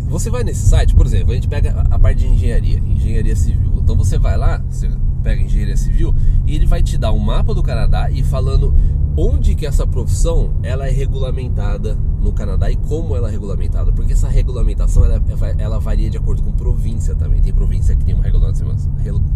Você 0.09 0.29
vai 0.29 0.43
nesse 0.43 0.65
site, 0.67 0.95
por 0.95 1.05
exemplo, 1.05 1.31
a 1.31 1.35
gente 1.35 1.47
pega 1.47 1.85
a 1.89 1.99
parte 1.99 2.19
de 2.19 2.27
engenharia, 2.27 2.79
engenharia 2.79 3.35
civil. 3.35 3.73
Então 3.77 3.95
você 3.95 4.17
vai 4.17 4.37
lá, 4.37 4.63
você 4.69 4.89
pega 5.21 5.41
engenharia 5.41 5.75
civil 5.75 6.15
e 6.45 6.55
ele 6.55 6.65
vai 6.65 6.81
te 6.81 6.97
dar 6.97 7.11
um 7.11 7.19
mapa 7.19 7.53
do 7.53 7.61
Canadá 7.61 8.09
e 8.09 8.23
falando 8.23 8.73
onde 9.17 9.55
que 9.55 9.65
essa 9.65 9.87
profissão 9.87 10.51
ela 10.61 10.87
é 10.87 10.91
regulamentada 10.91 11.97
no 12.21 12.31
Canadá 12.31 12.69
e 12.69 12.75
como 12.75 13.15
ela 13.15 13.29
é 13.29 13.31
regulamentada, 13.31 13.91
porque 13.91 14.13
essa 14.13 14.27
regulamentação 14.27 15.03
ela, 15.03 15.19
ela 15.57 15.79
varia 15.79 16.07
de 16.07 16.17
acordo 16.17 16.43
com 16.43 16.51
província 16.51 17.15
também. 17.15 17.41
Tem 17.41 17.51
província 17.51 17.95
que 17.95 18.05
tem 18.05 18.13
uma 18.13 18.23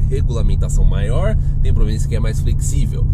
regulamentação 0.07 0.85
maior, 0.85 1.35
tem 1.63 1.73
província 1.73 2.07
que 2.07 2.15
é 2.15 2.19
mais 2.19 2.39
flexível. 2.39 3.05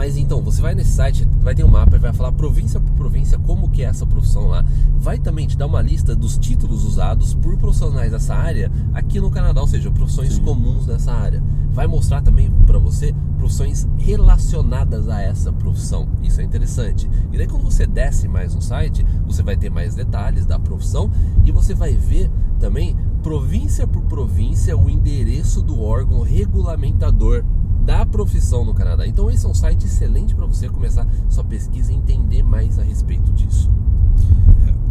Mas 0.00 0.16
então, 0.16 0.40
você 0.40 0.62
vai 0.62 0.74
nesse 0.74 0.92
site, 0.92 1.28
vai 1.42 1.54
ter 1.54 1.62
um 1.62 1.68
mapa 1.68 1.94
e 1.94 1.98
vai 1.98 2.10
falar 2.10 2.32
província 2.32 2.80
por 2.80 2.90
província 2.92 3.38
como 3.38 3.68
que 3.68 3.82
é 3.82 3.84
essa 3.84 4.06
profissão 4.06 4.46
lá. 4.46 4.64
Vai 4.96 5.18
também 5.18 5.46
te 5.46 5.58
dar 5.58 5.66
uma 5.66 5.82
lista 5.82 6.16
dos 6.16 6.38
títulos 6.38 6.86
usados 6.86 7.34
por 7.34 7.58
profissionais 7.58 8.10
dessa 8.10 8.34
área 8.34 8.72
aqui 8.94 9.20
no 9.20 9.30
Canadá, 9.30 9.60
ou 9.60 9.66
seja, 9.66 9.90
profissões 9.90 10.32
Sim. 10.32 10.40
comuns 10.40 10.86
dessa 10.86 11.12
área. 11.12 11.42
Vai 11.70 11.86
mostrar 11.86 12.22
também 12.22 12.50
para 12.66 12.78
você 12.78 13.14
profissões 13.36 13.86
relacionadas 13.98 15.06
a 15.06 15.20
essa 15.20 15.52
profissão. 15.52 16.08
Isso 16.22 16.40
é 16.40 16.44
interessante. 16.44 17.06
E 17.30 17.36
daí 17.36 17.46
quando 17.46 17.64
você 17.64 17.86
desce 17.86 18.26
mais 18.26 18.54
no 18.54 18.62
site, 18.62 19.04
você 19.26 19.42
vai 19.42 19.58
ter 19.58 19.68
mais 19.68 19.94
detalhes 19.94 20.46
da 20.46 20.58
profissão 20.58 21.10
e 21.44 21.52
você 21.52 21.74
vai 21.74 21.94
ver 21.94 22.30
também 22.58 22.96
província 23.22 23.86
por 23.86 24.00
província 24.04 24.74
o 24.78 24.88
endereço 24.88 25.60
do 25.60 25.82
órgão 25.82 26.22
regulamentador 26.22 27.44
da 27.90 28.06
profissão 28.06 28.64
no 28.64 28.72
Canadá. 28.72 29.04
Então 29.04 29.28
esse 29.28 29.44
é 29.44 29.48
um 29.48 29.54
site 29.54 29.86
excelente 29.86 30.32
para 30.32 30.46
você 30.46 30.68
começar 30.68 31.04
sua 31.28 31.42
pesquisa 31.42 31.92
e 31.92 31.96
entender 31.96 32.40
mais 32.40 32.78
a 32.78 32.84
respeito 32.84 33.32
disso. 33.32 33.68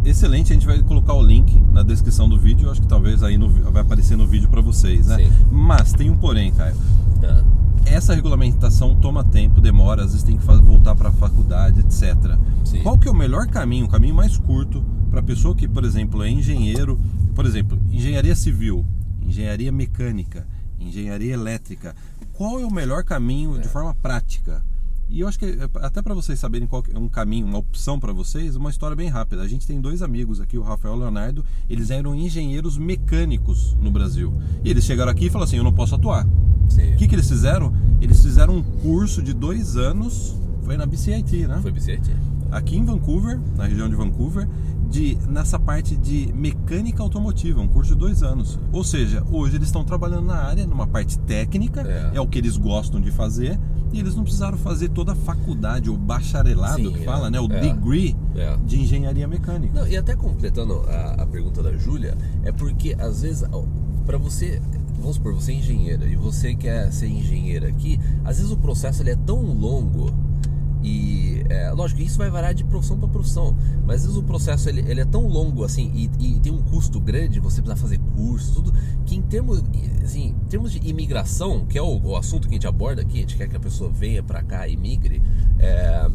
É, 0.04 0.10
excelente, 0.10 0.52
a 0.52 0.54
gente 0.54 0.66
vai 0.66 0.82
colocar 0.82 1.14
o 1.14 1.22
link 1.22 1.58
na 1.72 1.82
descrição 1.82 2.28
do 2.28 2.38
vídeo. 2.38 2.70
Acho 2.70 2.82
que 2.82 2.86
talvez 2.86 3.22
aí 3.22 3.38
no, 3.38 3.48
vai 3.48 3.80
aparecer 3.80 4.18
no 4.18 4.26
vídeo 4.26 4.50
para 4.50 4.60
vocês, 4.60 5.06
né? 5.06 5.16
Sim. 5.16 5.32
Mas 5.50 5.94
tem 5.94 6.10
um 6.10 6.16
porém, 6.16 6.52
Caio. 6.52 6.76
Ah. 7.24 7.42
Essa 7.86 8.14
regulamentação 8.14 8.94
toma 8.94 9.24
tempo, 9.24 9.62
demora, 9.62 10.04
às 10.04 10.12
vezes 10.12 10.22
tem 10.22 10.36
que 10.36 10.44
voltar 10.44 10.94
para 10.94 11.08
a 11.08 11.12
faculdade, 11.12 11.80
etc. 11.80 12.36
Sim. 12.64 12.82
Qual 12.82 12.98
que 12.98 13.08
é 13.08 13.10
o 13.10 13.14
melhor 13.14 13.46
caminho, 13.46 13.86
o 13.86 13.88
caminho 13.88 14.14
mais 14.14 14.36
curto 14.36 14.84
para 15.10 15.22
pessoa 15.22 15.54
que, 15.54 15.66
por 15.66 15.84
exemplo, 15.84 16.22
é 16.22 16.30
engenheiro, 16.30 17.00
por 17.34 17.46
exemplo, 17.46 17.78
engenharia 17.90 18.36
civil, 18.36 18.84
engenharia 19.22 19.72
mecânica, 19.72 20.46
engenharia 20.80 21.34
elétrica, 21.34 21.94
qual 22.32 22.58
é 22.58 22.64
o 22.64 22.70
melhor 22.70 23.04
caminho 23.04 23.56
é. 23.56 23.60
de 23.60 23.68
forma 23.68 23.94
prática? 23.94 24.62
E 25.10 25.20
eu 25.20 25.28
acho 25.28 25.38
que 25.38 25.44
é, 25.44 25.68
até 25.84 26.00
para 26.00 26.14
vocês 26.14 26.38
saberem 26.38 26.68
qual 26.68 26.84
é 26.94 26.96
um 26.96 27.08
caminho, 27.08 27.44
uma 27.44 27.58
opção 27.58 27.98
para 27.98 28.12
vocês, 28.12 28.54
uma 28.54 28.70
história 28.70 28.94
bem 28.94 29.08
rápida. 29.08 29.42
A 29.42 29.48
gente 29.48 29.66
tem 29.66 29.80
dois 29.80 30.02
amigos 30.02 30.40
aqui, 30.40 30.56
o 30.56 30.62
Rafael 30.62 30.94
e 30.94 30.96
o 30.98 31.00
Leonardo, 31.00 31.44
eles 31.68 31.90
eram 31.90 32.14
engenheiros 32.14 32.78
mecânicos 32.78 33.76
no 33.80 33.90
Brasil. 33.90 34.32
E 34.64 34.70
eles 34.70 34.84
chegaram 34.84 35.10
aqui 35.10 35.26
e 35.26 35.30
falaram 35.30 35.48
assim: 35.48 35.56
eu 35.56 35.64
não 35.64 35.72
posso 35.72 35.96
atuar. 35.96 36.24
O 36.24 36.96
que, 36.96 37.08
que 37.08 37.14
eles 37.14 37.28
fizeram? 37.28 37.74
Eles 38.00 38.22
fizeram 38.22 38.56
um 38.56 38.62
curso 38.62 39.20
de 39.20 39.32
dois 39.32 39.76
anos, 39.76 40.36
foi 40.62 40.76
na 40.76 40.86
BCIT, 40.86 41.48
né? 41.48 41.58
Foi 41.60 41.72
BCIT. 41.72 42.08
Aqui 42.52 42.76
em 42.76 42.84
Vancouver, 42.84 43.40
na 43.56 43.66
região 43.66 43.88
de 43.88 43.96
Vancouver, 43.96 44.48
de, 44.90 45.16
nessa 45.28 45.58
parte 45.58 45.96
de 45.96 46.32
mecânica 46.34 47.02
automotiva, 47.02 47.60
um 47.60 47.68
curso 47.68 47.94
de 47.94 47.98
dois 47.98 48.22
anos. 48.22 48.58
Ou 48.72 48.82
seja, 48.82 49.24
hoje 49.30 49.56
eles 49.56 49.68
estão 49.68 49.84
trabalhando 49.84 50.26
na 50.26 50.36
área, 50.36 50.66
numa 50.66 50.86
parte 50.86 51.18
técnica, 51.20 51.82
é, 51.82 52.16
é 52.16 52.20
o 52.20 52.26
que 52.26 52.38
eles 52.38 52.56
gostam 52.56 53.00
de 53.00 53.10
fazer, 53.12 53.58
e 53.92 54.00
eles 54.00 54.14
não 54.14 54.24
precisaram 54.24 54.58
fazer 54.58 54.88
toda 54.88 55.12
a 55.12 55.16
faculdade, 55.16 55.88
o 55.88 55.96
bacharelado 55.96 56.82
Sim, 56.82 56.92
que 56.92 57.04
fala, 57.04 57.28
é, 57.28 57.30
né? 57.30 57.40
O 57.40 57.50
é, 57.50 57.60
degree 57.60 58.16
é. 58.34 58.56
de 58.64 58.80
engenharia 58.80 59.26
mecânica. 59.26 59.80
Não, 59.80 59.86
e 59.86 59.96
até 59.96 60.16
completando 60.16 60.84
a, 60.88 61.22
a 61.22 61.26
pergunta 61.26 61.62
da 61.62 61.76
Júlia, 61.76 62.16
é 62.44 62.50
porque 62.50 62.96
às 62.98 63.22
vezes 63.22 63.48
para 64.04 64.18
você 64.18 64.60
vamos 64.98 65.16
supor, 65.16 65.32
você 65.34 65.52
é 65.52 65.54
engenheira 65.54 66.04
e 66.06 66.14
você 66.14 66.54
quer 66.54 66.92
ser 66.92 67.08
engenheira 67.08 67.68
aqui, 67.68 67.98
às 68.24 68.36
vezes 68.36 68.52
o 68.52 68.56
processo 68.56 69.02
ele 69.02 69.10
é 69.10 69.16
tão 69.16 69.40
longo 69.42 70.12
e 70.82 71.44
é, 71.48 71.70
lógico, 71.70 72.00
isso 72.00 72.16
vai 72.16 72.30
variar 72.30 72.54
de 72.54 72.64
profissão 72.64 72.98
para 72.98 73.08
profissão, 73.08 73.56
mas 73.84 73.96
às 73.96 74.02
vezes 74.02 74.16
o 74.16 74.22
processo 74.22 74.68
ele, 74.68 74.80
ele 74.88 75.00
é 75.00 75.04
tão 75.04 75.26
longo 75.26 75.64
assim 75.64 75.90
e, 75.94 76.10
e, 76.18 76.40
tem 76.40 76.52
um 76.52 76.62
custo 76.62 77.00
grande, 77.00 77.40
você 77.40 77.60
precisa 77.60 77.80
fazer 77.80 77.98
curso, 78.14 78.54
tudo, 78.54 78.72
que 79.04 79.16
em 79.16 79.22
termos, 79.22 79.62
assim, 80.02 80.28
em 80.28 80.48
termos 80.48 80.72
de 80.72 80.78
imigração, 80.88 81.66
que 81.66 81.76
é 81.76 81.82
o, 81.82 82.00
o, 82.00 82.16
assunto 82.16 82.48
que 82.48 82.54
a 82.54 82.56
gente 82.56 82.66
aborda 82.66 83.02
aqui, 83.02 83.18
a 83.18 83.20
gente 83.20 83.36
quer 83.36 83.48
que 83.48 83.56
a 83.56 83.60
pessoa 83.60 83.90
venha 83.90 84.22
para 84.22 84.42
cá 84.42 84.66
e 84.66 84.76
migre, 84.76 85.22
é, 85.58 86.10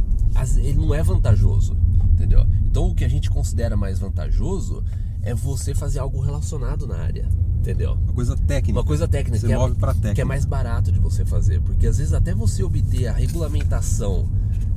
ele 0.57 0.77
não 0.77 0.93
é 0.93 1.03
vantajoso, 1.03 1.77
entendeu? 2.13 2.45
Então 2.65 2.88
o 2.89 2.95
que 2.95 3.05
a 3.05 3.10
gente 3.10 3.29
considera 3.29 3.77
mais 3.77 4.00
vantajoso 4.00 4.84
é 5.22 5.34
você 5.34 5.74
fazer 5.74 6.00
algo 6.00 6.19
relacionado 6.19 6.88
na 6.88 6.98
área. 6.98 7.27
Entendeu? 7.60 7.93
Uma 7.93 8.13
coisa 8.13 8.38
técnica. 8.38 8.79
Uma 8.79 8.86
coisa 8.86 9.07
técnica. 9.07 9.39
Você 9.39 9.48
que 9.48 9.53
é 9.53 9.57
move 9.57 9.74
é, 9.74 9.79
para 9.79 9.93
técnica. 9.93 10.13
Que 10.13 10.22
é 10.22 10.25
mais 10.25 10.45
barato 10.45 10.91
de 10.91 11.00
você 11.00 11.25
fazer. 11.25 11.60
Porque 11.62 11.88
às 11.88 11.98
vezes 11.98 12.13
até 12.13 12.36
você 12.36 12.62
obter 12.63 13.07
a 13.07 13.13
regulamentação 13.13 14.29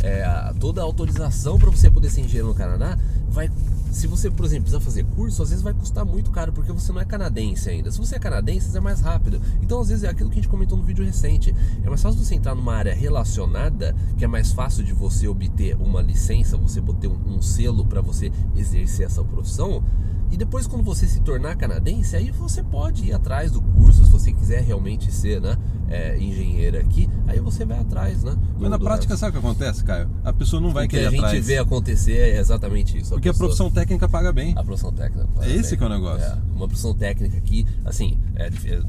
é, 0.02 0.52
toda 0.60 0.80
a 0.80 0.84
autorização 0.84 1.58
para 1.58 1.70
você 1.70 1.90
poder 1.90 2.10
ser 2.10 2.20
engenheiro 2.20 2.48
no 2.48 2.54
Canadá 2.54 2.98
vai 3.28 3.50
se 3.90 4.06
você, 4.06 4.30
por 4.30 4.44
exemplo, 4.44 4.64
precisa 4.64 4.80
fazer 4.80 5.04
curso, 5.16 5.42
às 5.42 5.48
vezes 5.48 5.62
vai 5.62 5.72
custar 5.72 6.04
muito 6.04 6.30
caro, 6.30 6.52
porque 6.52 6.70
você 6.70 6.92
não 6.92 7.00
é 7.00 7.04
canadense 7.04 7.70
ainda. 7.70 7.90
Se 7.90 7.98
você 7.98 8.16
é 8.16 8.18
canadense, 8.18 8.76
é 8.76 8.80
mais 8.80 9.00
rápido. 9.00 9.40
Então, 9.62 9.80
às 9.80 9.88
vezes, 9.88 10.04
é 10.04 10.08
aquilo 10.08 10.28
que 10.28 10.34
a 10.38 10.42
gente 10.42 10.48
comentou 10.48 10.76
no 10.76 10.84
vídeo 10.84 11.04
recente. 11.04 11.54
É 11.82 11.88
mais 11.88 12.02
fácil 12.02 12.22
você 12.22 12.34
entrar 12.34 12.54
numa 12.54 12.74
área 12.74 12.94
relacionada, 12.94 13.96
que 14.16 14.24
é 14.24 14.28
mais 14.28 14.52
fácil 14.52 14.84
de 14.84 14.92
você 14.92 15.26
obter 15.26 15.74
uma 15.76 16.02
licença, 16.02 16.56
você 16.56 16.82
ter 17.00 17.08
um, 17.08 17.36
um 17.36 17.42
selo 17.42 17.84
para 17.86 18.00
você 18.00 18.30
exercer 18.54 19.06
essa 19.06 19.24
profissão. 19.24 19.82
E 20.30 20.36
depois, 20.36 20.66
quando 20.66 20.82
você 20.84 21.06
se 21.06 21.20
tornar 21.20 21.56
canadense, 21.56 22.14
aí 22.14 22.30
você 22.30 22.62
pode 22.62 23.04
ir 23.06 23.12
atrás 23.14 23.50
do 23.50 23.62
curso, 23.62 24.04
se 24.04 24.10
você 24.10 24.32
quiser 24.32 24.62
realmente 24.62 25.10
ser 25.10 25.40
né, 25.40 25.56
é, 25.88 26.18
engenheira 26.18 26.80
aqui, 26.80 27.08
aí 27.26 27.40
você 27.40 27.64
vai 27.64 27.78
atrás, 27.80 28.22
né? 28.22 28.36
Mas 28.58 28.70
na 28.70 28.78
prática, 28.78 29.16
sabe 29.16 29.30
o 29.30 29.40
que 29.40 29.46
acontece, 29.46 29.82
Caio? 29.82 30.10
A 30.22 30.32
pessoa 30.32 30.60
não 30.60 30.70
vai 30.70 30.84
o 30.84 30.88
que 30.88 30.96
querer 30.96 31.06
a 31.08 31.10
gente 31.10 31.24
atrás. 31.24 31.46
vê 31.46 31.56
acontecer 31.58 32.12
é 32.18 32.38
exatamente 32.38 32.98
isso. 32.98 33.10
Porque 33.10 33.28
a, 33.28 33.32
pessoa- 33.32 33.48
profissão 33.48 33.70
técnica 33.70 34.08
paga 34.08 34.32
bem. 34.32 34.52
A 34.56 34.62
profissão 34.62 34.92
técnica. 34.92 35.26
É 35.40 35.50
esse 35.50 35.70
bem. 35.70 35.78
que 35.78 35.84
é 35.84 35.86
o 35.86 35.90
negócio. 35.90 36.26
É, 36.26 36.38
uma 36.54 36.68
profissão 36.68 36.94
técnica 36.94 37.38
aqui, 37.38 37.66
assim, 37.84 38.18
é, 38.36 38.50
dif- 38.50 38.68
é 38.70 38.80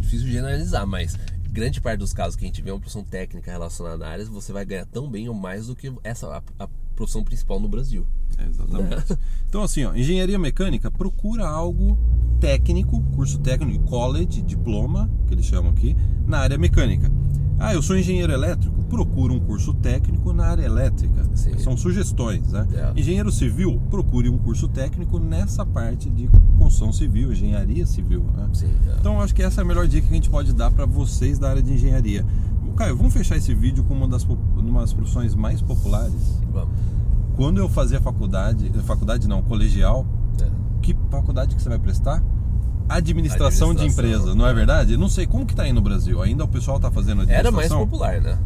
difícil 0.00 0.28
generalizar, 0.28 0.86
mas 0.86 1.16
grande 1.50 1.80
parte 1.80 2.00
dos 2.00 2.12
casos 2.12 2.36
que 2.36 2.44
a 2.44 2.48
gente 2.48 2.60
vê 2.60 2.70
é 2.70 2.72
uma 2.74 2.80
profissão 2.80 3.04
técnica 3.04 3.50
relacionada 3.50 4.04
à 4.06 4.10
área, 4.10 4.24
você 4.26 4.52
vai 4.52 4.64
ganhar 4.64 4.84
tão 4.86 5.08
bem 5.08 5.28
ou 5.28 5.34
mais 5.34 5.68
do 5.68 5.74
que 5.76 5.90
essa 6.02 6.26
a, 6.28 6.42
a 6.64 6.68
profissão 6.96 7.24
principal 7.24 7.58
no 7.58 7.68
Brasil. 7.68 8.06
É, 8.38 8.46
exatamente. 8.46 9.18
Então, 9.48 9.62
assim, 9.62 9.84
ó, 9.84 9.94
engenharia 9.94 10.36
mecânica 10.36 10.90
procura 10.90 11.46
algo 11.46 11.96
técnico, 12.40 13.00
curso 13.14 13.38
técnico, 13.38 13.84
college, 13.84 14.42
diploma, 14.42 15.08
que 15.28 15.34
eles 15.34 15.46
chamam 15.46 15.70
aqui, 15.70 15.96
na 16.26 16.38
área 16.38 16.58
mecânica. 16.58 17.08
Ah, 17.58 17.72
eu 17.72 17.80
sou 17.80 17.96
engenheiro 17.96 18.32
elétrico, 18.32 18.82
procura 18.84 19.32
um 19.32 19.38
curso 19.38 19.72
técnico 19.74 20.32
na 20.32 20.46
área 20.46 20.64
elétrica. 20.64 21.24
Sim. 21.34 21.56
São 21.58 21.76
sugestões, 21.76 22.50
né? 22.50 22.66
É. 22.74 23.00
Engenheiro 23.00 23.30
civil, 23.30 23.80
procure 23.88 24.28
um 24.28 24.38
curso 24.38 24.66
técnico 24.66 25.20
nessa 25.20 25.64
parte 25.64 26.10
de 26.10 26.28
construção 26.58 26.92
civil, 26.92 27.32
engenharia 27.32 27.86
civil, 27.86 28.24
né? 28.36 28.48
Sim. 28.52 28.74
é. 28.88 28.96
Então, 28.98 29.20
acho 29.20 29.32
que 29.34 29.42
essa 29.42 29.60
é 29.60 29.62
a 29.62 29.64
melhor 29.64 29.86
dica 29.86 30.06
que 30.06 30.12
a 30.12 30.16
gente 30.16 30.30
pode 30.30 30.52
dar 30.52 30.72
para 30.72 30.84
vocês 30.84 31.38
da 31.38 31.48
área 31.48 31.62
de 31.62 31.72
engenharia. 31.72 32.26
Caio, 32.76 32.96
vamos 32.96 33.12
fechar 33.12 33.36
esse 33.36 33.54
vídeo 33.54 33.84
com 33.84 33.94
uma 33.94 34.08
das, 34.08 34.24
uma 34.24 34.80
das 34.80 34.92
profissões 34.92 35.32
mais 35.36 35.62
populares. 35.62 36.40
Vamos. 36.52 36.74
Quando 37.36 37.58
eu 37.58 37.68
fazia 37.68 38.00
faculdade, 38.00 38.70
faculdade 38.84 39.26
não, 39.28 39.42
colegial, 39.42 40.06
É. 40.40 40.46
que 40.82 40.96
faculdade 41.10 41.54
que 41.54 41.62
você 41.62 41.68
vai 41.68 41.78
prestar? 41.78 42.22
Administração, 42.88 43.68
de 43.74 43.80
Administração. 43.80 44.14
empresa, 44.20 44.34
não 44.34 44.46
é 44.46 44.52
verdade? 44.52 44.96
Não 44.96 45.08
sei 45.08 45.26
como 45.26 45.46
que 45.46 45.54
tá 45.54 45.62
aí 45.62 45.72
no 45.72 45.80
Brasil. 45.80 46.20
Ainda 46.22 46.44
o 46.44 46.48
pessoal 46.48 46.78
tá 46.78 46.90
fazendo 46.90 47.22
Era 47.22 47.50
mais 47.50 47.70
administração? 47.70 47.78
popular, 47.80 48.20
né? 48.20 48.38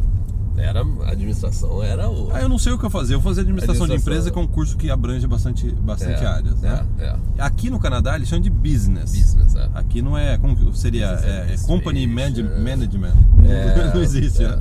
Era 0.57 0.81
administração, 1.09 1.81
era 1.81 2.09
o. 2.09 2.29
Ah, 2.33 2.41
eu 2.41 2.49
não 2.49 2.57
sei 2.57 2.73
o 2.73 2.77
que 2.77 2.85
eu 2.85 2.89
fazia. 2.89 3.15
Eu 3.15 3.21
fazia 3.21 3.43
administração, 3.43 3.85
de 3.87 3.93
Administração. 3.93 4.13
empresa, 4.13 4.31
que 4.31 4.37
é 4.39 4.41
um 4.41 4.47
curso 4.47 4.75
que 4.75 4.91
abrange 4.91 5.25
bastante, 5.25 5.71
bastante 5.71 6.21
é, 6.21 6.25
áreas, 6.27 6.59
né? 6.59 6.85
É, 6.97 7.03
é. 7.05 7.15
Aqui 7.37 7.69
no 7.69 7.79
Canadá 7.79 8.15
eles 8.15 8.27
chamam 8.27 8.41
de 8.41 8.49
business. 8.49 9.11
Business, 9.11 9.55
é. 9.55 9.69
Aqui 9.73 10.01
não 10.01 10.17
é, 10.17 10.37
como 10.37 10.55
que 10.57 10.77
seria? 10.77 11.13
Business 11.13 11.25
É, 11.31 11.53
é 11.53 11.57
company 11.67 12.05
management. 12.07 13.13
É, 13.45 13.91
não 13.95 14.01
existe, 14.01 14.43
né? 14.43 14.59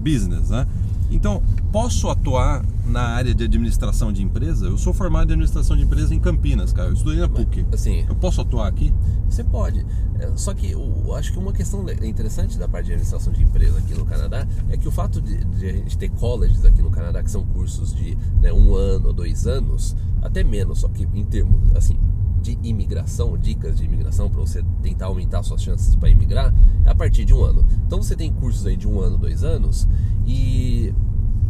Business, 0.00 0.50
né? 0.50 0.66
Então, 1.10 1.42
posso 1.72 2.08
atuar 2.08 2.64
na 2.86 3.02
área 3.02 3.34
de 3.34 3.44
administração 3.44 4.12
de 4.12 4.22
empresa? 4.22 4.66
Eu 4.66 4.78
sou 4.78 4.92
formado 4.92 5.30
em 5.30 5.32
administração 5.32 5.76
de 5.76 5.82
empresa 5.82 6.14
em 6.14 6.20
Campinas, 6.20 6.72
cara. 6.72 6.88
Eu 6.88 6.94
estudei 6.94 7.20
na 7.20 7.28
PUC. 7.28 7.66
Assim, 7.72 8.04
Eu 8.08 8.14
posso 8.14 8.40
atuar 8.40 8.68
aqui? 8.68 8.92
Você 9.28 9.44
pode. 9.44 9.84
É, 10.18 10.30
Só 10.36 10.54
que 10.54 10.70
eu 10.70 11.14
acho 11.14 11.32
que 11.32 11.38
uma 11.38 11.52
questão 11.52 11.84
interessante 12.02 12.58
da 12.58 12.68
parte 12.68 12.86
de 12.86 12.92
administração 12.92 13.32
de 13.32 13.42
empresa 13.42 13.78
aqui 13.78 13.94
no 13.94 14.04
Canadá 14.04 14.46
é 14.68 14.76
que 14.76 14.88
o 14.88 14.92
fato 14.92 15.20
de, 15.20 15.44
de 15.44 15.68
a 15.68 15.72
gente 15.72 15.98
ter 15.98 16.10
colleges 16.10 16.64
aqui 16.64 16.82
no 16.82 16.90
Canadá, 16.90 17.22
que 17.22 17.30
são 17.30 17.44
cursos 17.44 17.94
de 17.94 18.16
né, 18.40 18.52
um 18.52 18.74
ano 18.74 19.08
ou 19.08 19.12
dois 19.12 19.46
anos, 19.46 19.96
até 20.22 20.44
menos, 20.44 20.80
só 20.80 20.88
que 20.88 21.08
em 21.14 21.24
termos 21.24 21.74
assim 21.76 21.98
de 22.40 22.58
imigração, 22.62 23.36
dicas 23.36 23.76
de 23.76 23.84
imigração 23.84 24.30
para 24.30 24.40
você 24.40 24.64
tentar 24.82 25.06
aumentar 25.06 25.42
suas 25.42 25.62
chances 25.62 25.94
para 25.94 26.08
imigrar, 26.08 26.54
é 26.84 26.90
a 26.90 26.94
partir 26.94 27.24
de 27.24 27.34
um 27.34 27.44
ano. 27.44 27.64
Então 27.86 28.02
você 28.02 28.16
tem 28.16 28.32
cursos 28.32 28.66
aí 28.66 28.76
de 28.76 28.88
um 28.88 29.00
ano, 29.00 29.18
dois 29.18 29.44
anos 29.44 29.86
e 30.26 30.94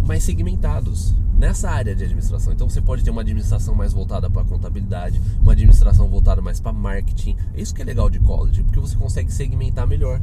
mais 0.07 0.25
segmentados 0.25 1.15
nessa 1.41 1.71
área 1.71 1.95
de 1.95 2.05
administração. 2.05 2.53
Então 2.53 2.69
você 2.69 2.83
pode 2.83 3.03
ter 3.03 3.11
uma 3.11 3.23
administração 3.23 3.75
mais 3.75 3.93
voltada 3.93 4.29
para 4.29 4.45
contabilidade, 4.45 5.21
uma 5.41 5.53
administração 5.53 6.09
voltada 6.09 6.43
mais 6.43 6.61
para 6.61 6.73
marketing. 6.73 7.37
É 7.55 7.63
isso 7.63 7.75
que 7.75 7.81
é 7.81 7.85
legal 7.85 8.11
de 8.11 8.19
college, 8.19 8.63
porque 8.63 8.79
você 8.79 8.97
consegue 8.97 9.33
segmentar 9.33 9.87
melhor. 9.87 10.21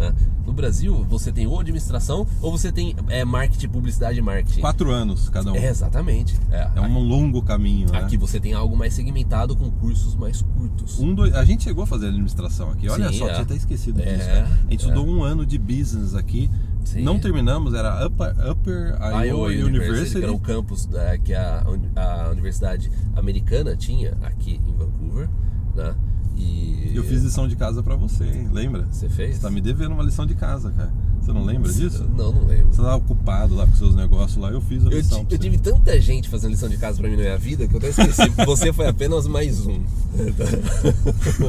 Né? 0.00 0.14
No 0.46 0.54
Brasil, 0.54 1.04
você 1.10 1.30
tem 1.30 1.46
ou 1.46 1.60
administração 1.60 2.26
ou 2.40 2.50
você 2.50 2.72
tem 2.72 2.96
é, 3.08 3.22
marketing, 3.22 3.68
publicidade 3.68 4.18
e 4.18 4.22
marketing. 4.22 4.62
Quatro 4.62 4.90
anos 4.90 5.28
cada 5.28 5.52
um. 5.52 5.56
É, 5.56 5.68
exatamente. 5.68 6.40
É. 6.50 6.70
É 6.74 6.80
um 6.80 6.98
longo 6.98 7.42
caminho, 7.42 7.92
né? 7.92 7.98
Aqui 7.98 8.16
você 8.16 8.40
tem 8.40 8.54
algo 8.54 8.74
mais 8.74 8.94
segmentado 8.94 9.54
com 9.54 9.70
cursos 9.70 10.14
mais 10.14 10.40
curtos. 10.40 10.98
Um, 10.98 11.14
dois, 11.14 11.34
a 11.34 11.44
gente 11.44 11.64
chegou 11.64 11.84
a 11.84 11.86
fazer 11.86 12.08
administração 12.08 12.70
aqui. 12.70 12.88
Olha 12.88 13.12
Sim, 13.12 13.18
só, 13.18 13.28
é. 13.28 13.32
tinha 13.32 13.42
até 13.42 13.54
esquecido 13.54 14.00
É, 14.00 14.16
disso. 14.16 14.26
né? 14.26 14.40
A 14.40 14.70
gente 14.70 14.72
é. 14.72 14.74
estudou 14.88 15.06
um 15.06 15.22
ano 15.22 15.44
de 15.44 15.58
business 15.58 16.14
aqui. 16.14 16.50
Sim. 16.82 17.02
Não 17.02 17.18
terminamos, 17.18 17.74
era 17.74 18.06
Upper, 18.06 18.34
Upper 18.50 18.96
Iowa, 19.26 19.48
University. 19.48 19.62
University, 19.68 20.18
que 20.18 20.24
era 20.24 20.32
o 20.32 20.40
campus 20.40 20.86
da, 20.86 21.18
que 21.18 21.34
a, 21.34 21.62
a 21.94 22.30
Universidade 22.30 22.90
Americana 23.14 23.76
tinha 23.76 24.16
aqui 24.22 24.58
em 24.66 24.72
Vancouver, 24.72 25.28
né? 25.76 25.94
E 26.40 26.92
Eu 26.96 27.04
fiz 27.04 27.22
lição 27.22 27.46
de 27.46 27.54
casa 27.56 27.82
pra 27.82 27.94
você, 27.96 28.24
hein? 28.24 28.48
lembra? 28.52 28.86
Você 28.90 29.08
fez? 29.08 29.36
Você 29.36 29.42
tá 29.42 29.50
me 29.50 29.60
devendo 29.60 29.92
uma 29.92 30.02
lição 30.02 30.26
de 30.26 30.34
casa, 30.34 30.70
cara. 30.70 30.92
Você 31.20 31.32
não 31.32 31.44
lembra 31.44 31.70
disso? 31.72 32.04
Não, 32.16 32.32
não 32.32 32.46
lembro. 32.46 32.68
Você 32.72 32.82
tava 32.82 32.96
ocupado 32.96 33.54
lá 33.54 33.66
com 33.66 33.74
seus 33.76 33.94
negócios 33.94 34.36
lá, 34.38 34.50
eu 34.50 34.60
fiz 34.60 34.84
a 34.86 34.90
Eu, 34.90 34.96
lição. 34.98 35.18
eu 35.18 35.24
você. 35.28 35.38
tive 35.38 35.58
tanta 35.58 36.00
gente 36.00 36.28
fazendo 36.28 36.50
lição 36.52 36.68
de 36.68 36.78
casa 36.78 36.98
pra 36.98 37.08
mim 37.08 37.16
na 37.16 37.22
minha 37.22 37.38
vida 37.38 37.68
que 37.68 37.74
eu 37.74 37.78
até 37.78 37.90
esqueci. 37.90 38.30
Você 38.46 38.72
foi 38.72 38.88
apenas 38.88 39.26
mais 39.26 39.66
um. 39.66 39.80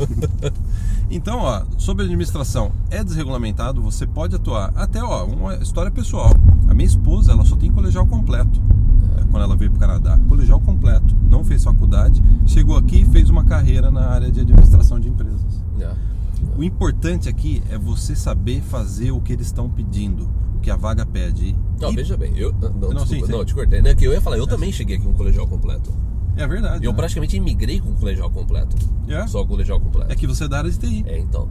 Então, 1.10 1.40
ó, 1.40 1.64
sobre 1.78 2.06
administração, 2.06 2.72
é 2.90 3.04
desregulamentado, 3.04 3.82
você 3.82 4.08
pode 4.08 4.34
atuar. 4.34 4.72
Até, 4.76 5.04
ó, 5.04 5.26
uma 5.26 5.56
história 5.56 5.92
pessoal. 5.92 6.32
A 6.70 6.74
minha 6.74 6.88
esposa, 6.88 7.34
ela 7.34 7.44
só 7.44 7.58
tem 7.58 7.70
colegial 7.70 8.08
completo. 8.08 8.62
É, 9.32 9.40
Quando 9.40 9.44
ela 9.44 9.56
veio 9.56 9.72
pro 9.72 9.80
Canadá, 9.80 10.20
colegial 10.28 10.60
completo, 10.60 11.16
não 11.30 11.44
fez 11.44 11.64
faculdade, 11.64 12.22
chegou 12.46 12.78
aqui 12.78 13.02
e 13.02 13.06
fez 13.06 13.30
uma 13.30 13.44
carreira 13.46 13.90
na 13.90 14.08
área 14.08 14.32
de 14.32 14.42
administração 14.42 15.00
de 15.00 15.08
empresas. 15.10 15.64
É. 15.80 15.92
O 16.58 16.64
importante 16.64 17.30
aqui 17.30 17.64
é 17.70 17.78
você 17.78 18.16
saber 18.16 18.62
fazer 18.62 19.12
o 19.12 19.22
que 19.22 19.34
eles 19.34 19.48
estão 19.48 19.70
pedindo, 19.70 20.30
o 20.56 20.60
que 20.60 20.70
a 20.70 20.76
vaga 20.76 21.06
pede. 21.06 21.56
Não, 21.80 21.92
E- 21.92 21.96
veja 21.96 22.18
bem, 22.18 22.36
eu. 22.36 22.52
Não, 22.54 22.70
Não, 22.70 22.80
desculpa, 22.90 23.06
sim, 23.06 23.26
sim. 23.26 23.32
não, 23.32 23.46
te 23.46 23.54
cortei. 23.54 23.82
Não, 23.82 23.90
é 23.92 23.96
que 23.96 24.06
eu 24.06 24.12
ia 24.12 24.22
falar, 24.22 24.38
eu 24.38 24.48
também 24.48 24.72
cheguei 24.72 24.98
aqui 24.98 25.06
com 25.06 25.14
colegial 25.14 25.48
completo. 25.48 25.92
É 26.36 26.48
verdade. 26.48 26.86
Eu 26.86 26.92
né? 26.92 26.98
praticamente 26.98 27.36
imigrei 27.36 27.80
com 27.80 27.94
colegial 27.94 28.30
completo. 28.30 28.76
É? 29.08 29.28
Só 29.28 29.46
colegial 29.46 29.80
completo. 29.80 30.12
É 30.12 30.16
que 30.16 30.26
você 30.26 30.46
é 30.46 30.48
da 30.48 30.60
área 30.60 30.72
de 30.72 30.78
TI. 30.78 31.04
É, 31.08 31.20
então. 31.20 31.50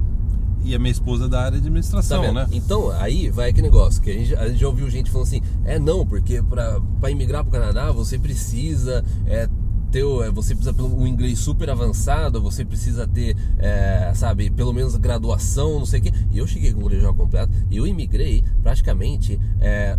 E 0.65 0.75
a 0.75 0.79
minha 0.79 0.91
esposa 0.93 1.25
é 1.25 1.29
da 1.29 1.41
área 1.41 1.53
de 1.53 1.67
administração, 1.67 2.23
Tá 2.23 2.33
né? 2.33 2.47
Então, 2.53 2.91
aí 2.93 3.31
vai 3.31 3.51
aquele 3.51 3.69
negócio 3.69 4.01
que 4.03 4.11
a 4.11 4.13
gente, 4.15 4.35
a 4.37 4.49
gente 4.49 4.61
já 4.61 4.67
ouviu 4.69 4.89
gente 4.91 5.11
falando 5.11 5.27
assim: 5.27 5.43
é 5.65 5.79
não, 5.79 6.07
porque 6.07 6.43
pra 6.43 7.11
imigrar 7.11 7.43
pro 7.43 7.53
Canadá 7.53 7.91
você 7.93 8.19
precisa 8.19 9.05
é, 9.27 9.49
ter, 9.91 10.05
o- 10.05 10.23
é, 10.23 10.31
você 10.31 10.55
precisa 10.55 10.73
pelo 10.75 10.95
um 11.01 11.07
inglês 11.07 11.39
super 11.39 11.69
avançado, 11.71 12.41
você 12.43 12.65
precisa 12.65 13.07
ter, 13.09 13.37
é, 13.59 14.13
sabe, 14.15 14.51
pelo 14.51 14.73
menos 14.73 14.95
graduação, 14.97 15.79
não 15.79 15.87
sei 15.87 16.01
o 16.01 16.03
quê. 16.05 16.13
E 16.31 16.39
eu 16.39 16.47
cheguei 16.47 16.73
com 16.73 16.81
o 16.81 16.83
colegial 16.83 17.15
completo 17.15 17.53
e 17.71 17.77
eu 17.79 17.87
imigrei 17.87 18.45
praticamente 18.63 19.41
é, 19.61 19.99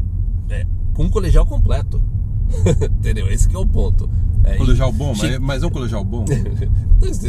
é, 0.50 0.66
com 0.94 1.06
o 1.06 1.10
colegial 1.10 1.46
completo. 1.46 2.02
Entendeu? 3.00 3.28
Esse 3.32 3.48
que 3.48 3.56
é 3.56 3.60
o 3.60 3.66
ponto. 3.66 4.10
É, 4.44 4.56
Colegial 4.58 4.92
bom, 4.92 5.14
che- 5.14 5.30
mas, 5.32 5.40
mas 5.40 5.64
é 5.64 5.68
um 5.68 5.70
colegial 5.70 6.04
bom. 6.04 6.26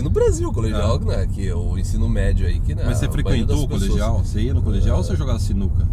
No 0.02 0.10
Brasil, 0.10 0.52
colegial, 0.52 1.00
Ah. 1.02 1.04
né? 1.16 1.26
Que 1.32 1.48
é 1.48 1.54
o 1.54 1.78
ensino 1.78 2.06
médio 2.08 2.46
aí 2.46 2.60
que 2.60 2.74
né, 2.74 2.82
Mas 2.84 2.98
você 2.98 3.06
a 3.06 3.10
frequentou 3.10 3.62
o 3.64 3.68
pessoas- 3.68 3.88
colegial? 3.88 4.18
Você 4.24 4.40
ia 4.42 4.52
no 4.54 4.60
colegial 4.62 4.98
ou 4.98 5.02
você 5.04 5.16
jogava 5.16 5.38
sinuca? 5.38 5.88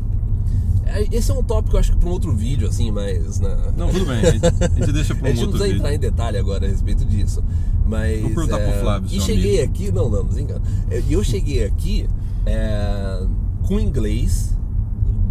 É, 0.85 1.03
Esse 1.15 1.31
é 1.31 1.33
um 1.33 1.43
tópico, 1.43 1.75
eu 1.75 1.79
acho 1.79 1.91
que 1.93 1.97
para 1.97 2.09
um 2.09 2.11
outro 2.11 2.35
vídeo, 2.35 2.67
assim, 2.67 2.91
mas. 2.91 3.39
Né? 3.39 3.55
Não, 3.77 3.89
tudo 3.89 4.05
bem. 4.05 4.17
A 4.19 4.31
gente, 4.31 4.45
a 4.45 4.79
gente 4.79 4.91
deixa 4.91 5.15
para 5.15 5.27
A 5.29 5.31
um 5.31 5.35
gente 5.35 5.41
não 5.41 5.51
outro 5.51 5.59
precisa 5.59 5.63
vídeo. 5.65 5.77
entrar 5.77 5.93
em 5.93 5.99
detalhe 5.99 6.37
agora 6.37 6.65
a 6.65 6.69
respeito 6.69 7.05
disso. 7.05 7.41
Mas. 7.87 8.21
Vou 8.21 8.31
perguntar 8.31 8.57
pro 8.57 8.67
é, 8.71 8.81
Flávio, 8.81 9.09
E 9.11 9.21
cheguei 9.21 9.59
amigo. 9.59 9.71
aqui. 9.73 9.91
Não, 9.91 10.09
não, 10.09 10.25
desengano. 10.25 10.61
E 11.07 11.13
eu 11.13 11.23
cheguei 11.23 11.63
aqui 11.63 12.07
é, 12.45 13.23
com 13.67 13.79
inglês 13.79 14.57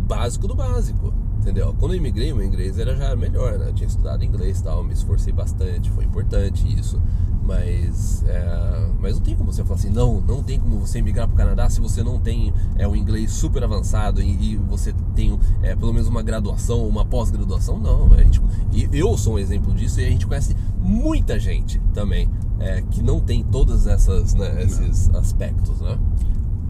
básico 0.07 0.47
do 0.49 0.55
básico. 0.55 1.13
Entendeu? 1.39 1.75
Quando 1.79 1.93
eu 1.93 1.99
imigrei, 1.99 2.33
meu 2.33 2.45
inglês 2.45 2.79
era 2.79 2.97
já 2.97 3.15
melhor, 3.17 3.59
né? 3.59 3.69
Eu 3.69 3.73
tinha 3.73 3.87
estudado 3.87 4.25
inglês 4.25 4.61
e 4.61 4.65
tal, 4.65 4.83
me 4.83 4.93
esforcei 4.93 5.33
bastante, 5.33 5.91
foi 5.91 6.05
importante 6.05 6.67
isso. 6.79 7.01
Mas, 7.43 8.23
é, 8.27 8.91
mas 9.01 9.15
não 9.15 9.23
tem 9.23 9.35
como 9.35 9.51
você 9.51 9.65
falar 9.65 9.77
assim, 9.77 9.89
não, 9.89 10.21
não 10.21 10.43
tem 10.43 10.61
como 10.61 10.79
você 10.79 11.01
migrar 11.01 11.27
para 11.27 11.35
o 11.35 11.37
Canadá 11.39 11.71
se 11.71 11.81
você 11.81 12.03
não 12.03 12.21
tem 12.21 12.53
é, 12.77 12.87
um 12.87 12.95
inglês 12.95 13.33
super 13.33 13.65
avançado 13.65 14.21
e, 14.21 14.53
e 14.53 14.57
você 14.57 14.93
tem 15.15 15.39
é, 15.63 15.75
pelo 15.75 15.95
menos 15.95 16.09
uma 16.09 16.23
graduação, 16.23 16.87
uma 16.87 17.07
pós-graduação, 17.07 17.79
não. 17.79 18.13
A 18.13 18.23
gente, 18.23 18.43
e 18.71 18.87
eu 18.93 19.17
sou 19.17 19.37
um 19.37 19.39
exemplo 19.39 19.73
disso 19.75 19.99
e 19.99 20.05
a 20.05 20.11
gente 20.11 20.27
conhece 20.27 20.55
muita 20.79 21.39
gente 21.39 21.81
também 21.95 22.29
é, 22.61 22.83
que 22.83 23.03
não 23.03 23.19
tem 23.19 23.43
todos 23.43 23.87
essas, 23.87 24.35
né, 24.35 24.63
esses 24.63 25.09
aspectos, 25.15 25.81
né? 25.81 25.99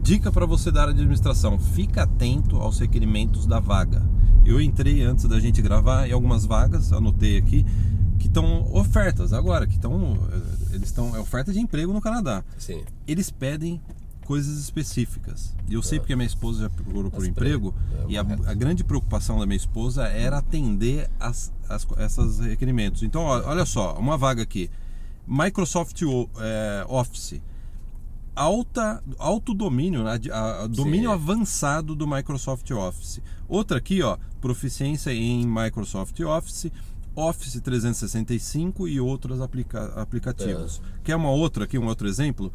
Dica 0.01 0.31
para 0.31 0.45
você 0.45 0.71
da 0.71 0.81
área 0.81 0.93
de 0.93 1.01
administração: 1.01 1.59
fica 1.59 2.03
atento 2.03 2.57
aos 2.57 2.79
requerimentos 2.79 3.45
da 3.45 3.59
vaga. 3.59 4.01
Eu 4.45 4.59
entrei 4.59 5.03
antes 5.03 5.25
da 5.25 5.39
gente 5.39 5.61
gravar 5.61 6.07
em 6.07 6.11
algumas 6.11 6.45
vagas, 6.45 6.91
anotei 6.93 7.37
aqui. 7.37 7.65
que 8.17 8.27
estão 8.27 8.67
ofertas 8.75 9.31
agora, 9.31 9.65
que 9.65 9.75
estão 9.75 10.17
eles 10.71 10.89
estão 10.89 11.15
é 11.15 11.19
oferta 11.19 11.53
de 11.53 11.59
emprego 11.59 11.93
no 11.93 12.01
Canadá. 12.01 12.43
Sim. 12.57 12.83
Eles 13.07 13.31
pedem 13.31 13.79
coisas 14.25 14.59
específicas. 14.59 15.55
E 15.69 15.73
eu 15.73 15.81
sei 15.81 15.97
É. 15.97 16.01
porque 16.01 16.11
a 16.13 16.17
minha 16.17 16.27
esposa 16.27 16.63
já 16.63 16.69
procurou 16.69 17.09
por 17.09 17.21
As 17.21 17.27
emprego 17.29 17.71
pre- 17.71 17.97
é, 17.97 18.05
e 18.09 18.17
a, 18.17 18.21
a 18.21 18.53
grande 18.53 18.83
preocupação 18.83 19.39
da 19.39 19.45
minha 19.45 19.55
esposa 19.55 20.03
era 20.07 20.37
atender 20.37 21.09
as, 21.19 21.51
as, 21.69 21.87
essas 21.97 22.39
requerimentos. 22.39 23.03
Então, 23.03 23.21
olha 23.23 23.65
só, 23.65 23.93
uma 23.97 24.17
vaga 24.17 24.43
aqui. 24.43 24.69
Microsoft 25.25 26.01
é, 26.39 26.85
Office. 26.89 27.41
Alta, 28.35 29.03
alto 29.17 29.53
domínio, 29.53 30.03
né? 30.03 30.17
A- 30.31 30.63
a- 30.63 30.67
domínio 30.67 31.09
Sim. 31.09 31.13
avançado 31.15 31.93
do 31.95 32.07
Microsoft 32.07 32.69
Office. 32.71 33.21
Outra 33.47 33.77
aqui, 33.77 34.01
ó, 34.01 34.17
proficiência 34.39 35.11
em 35.11 35.45
Microsoft 35.45 36.17
Office, 36.21 36.71
Office 37.15 37.59
365 37.59 38.87
e 38.87 38.99
outros 39.01 39.41
aplica- 39.41 39.87
aplicativos. 39.99 40.81
Quer 41.03 41.15
uma 41.15 41.31
outra 41.31 41.65
aqui, 41.65 41.77
um 41.77 41.87
outro 41.87 42.07
exemplo? 42.07 42.51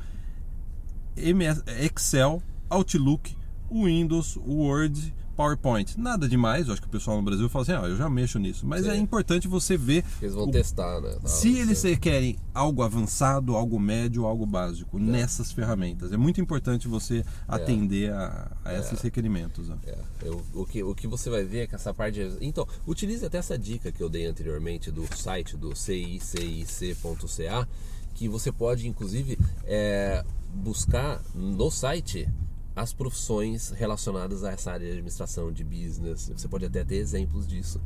MS 1.16 1.62
Excel, 1.66 2.42
Outlook, 2.70 3.36
Windows, 3.70 4.36
Word, 4.38 5.14
PowerPoint. 5.34 5.98
Nada 5.98 6.28
demais, 6.28 6.66
eu 6.66 6.72
acho 6.72 6.80
que 6.82 6.88
o 6.88 6.90
pessoal 6.90 7.16
no 7.16 7.22
Brasil 7.22 7.48
fala 7.48 7.62
assim, 7.62 7.72
ah, 7.72 7.88
eu 7.88 7.96
já 7.96 8.08
mexo 8.08 8.38
nisso. 8.38 8.66
Mas 8.66 8.84
Sim. 8.84 8.90
é 8.90 8.96
importante 8.96 9.46
você 9.48 9.76
ver 9.76 10.04
Eles 10.22 10.34
vão 10.34 10.44
o- 10.48 10.50
testar, 10.50 11.00
né? 11.00 11.16
tal, 11.20 11.28
se 11.28 11.58
eles 11.58 11.78
você- 11.78 11.96
querem 11.96 12.36
algo 12.54 12.82
avançado, 12.82 13.54
algo 13.56 13.78
médio, 13.78 14.24
algo 14.26 14.46
básico 14.46 14.98
nessas 14.98 15.52
ferramentas. 15.52 16.12
É 16.12 16.16
muito 16.16 16.40
importante 16.40 16.86
você 16.88 17.24
atender 17.48 18.12
a, 18.12 18.50
a 18.64 18.74
esses 18.78 19.00
requerimentos. 19.00 19.68
ó. 19.70 19.74
É, 19.86 19.98
eu- 20.22 20.42
o, 20.54 20.64
que, 20.64 20.82
o 20.82 20.94
que 20.94 21.06
você 21.06 21.28
vai 21.30 21.44
ver 21.44 21.60
é 21.60 21.66
que 21.66 21.74
essa 21.74 21.92
parte. 21.92 22.14
de- 22.14 22.36
Então, 22.44 22.66
utilize 22.86 23.24
até 23.24 23.38
essa 23.38 23.58
dica 23.58 23.90
que 23.92 24.02
eu 24.02 24.08
dei 24.08 24.26
anteriormente 24.26 24.90
do 24.90 25.04
site 25.16 25.56
do 25.56 25.74
cicic.ca, 25.76 27.68
que 28.14 28.28
você 28.28 28.52
pode, 28.52 28.86
inclusive, 28.88 29.38
é, 29.64 30.24
buscar 30.54 31.20
no 31.34 31.70
site 31.70 32.28
as 32.74 32.92
profissões 32.92 33.70
relacionadas 33.70 34.42
a 34.44 34.52
essa 34.52 34.72
área 34.72 34.86
de 34.86 34.92
administração, 34.92 35.52
de 35.52 35.62
business. 35.64 36.30
Você 36.36 36.48
pode 36.48 36.64
até 36.66 36.84
ter 36.84 36.96
exemplos 36.96 37.46
disso. 37.46 37.80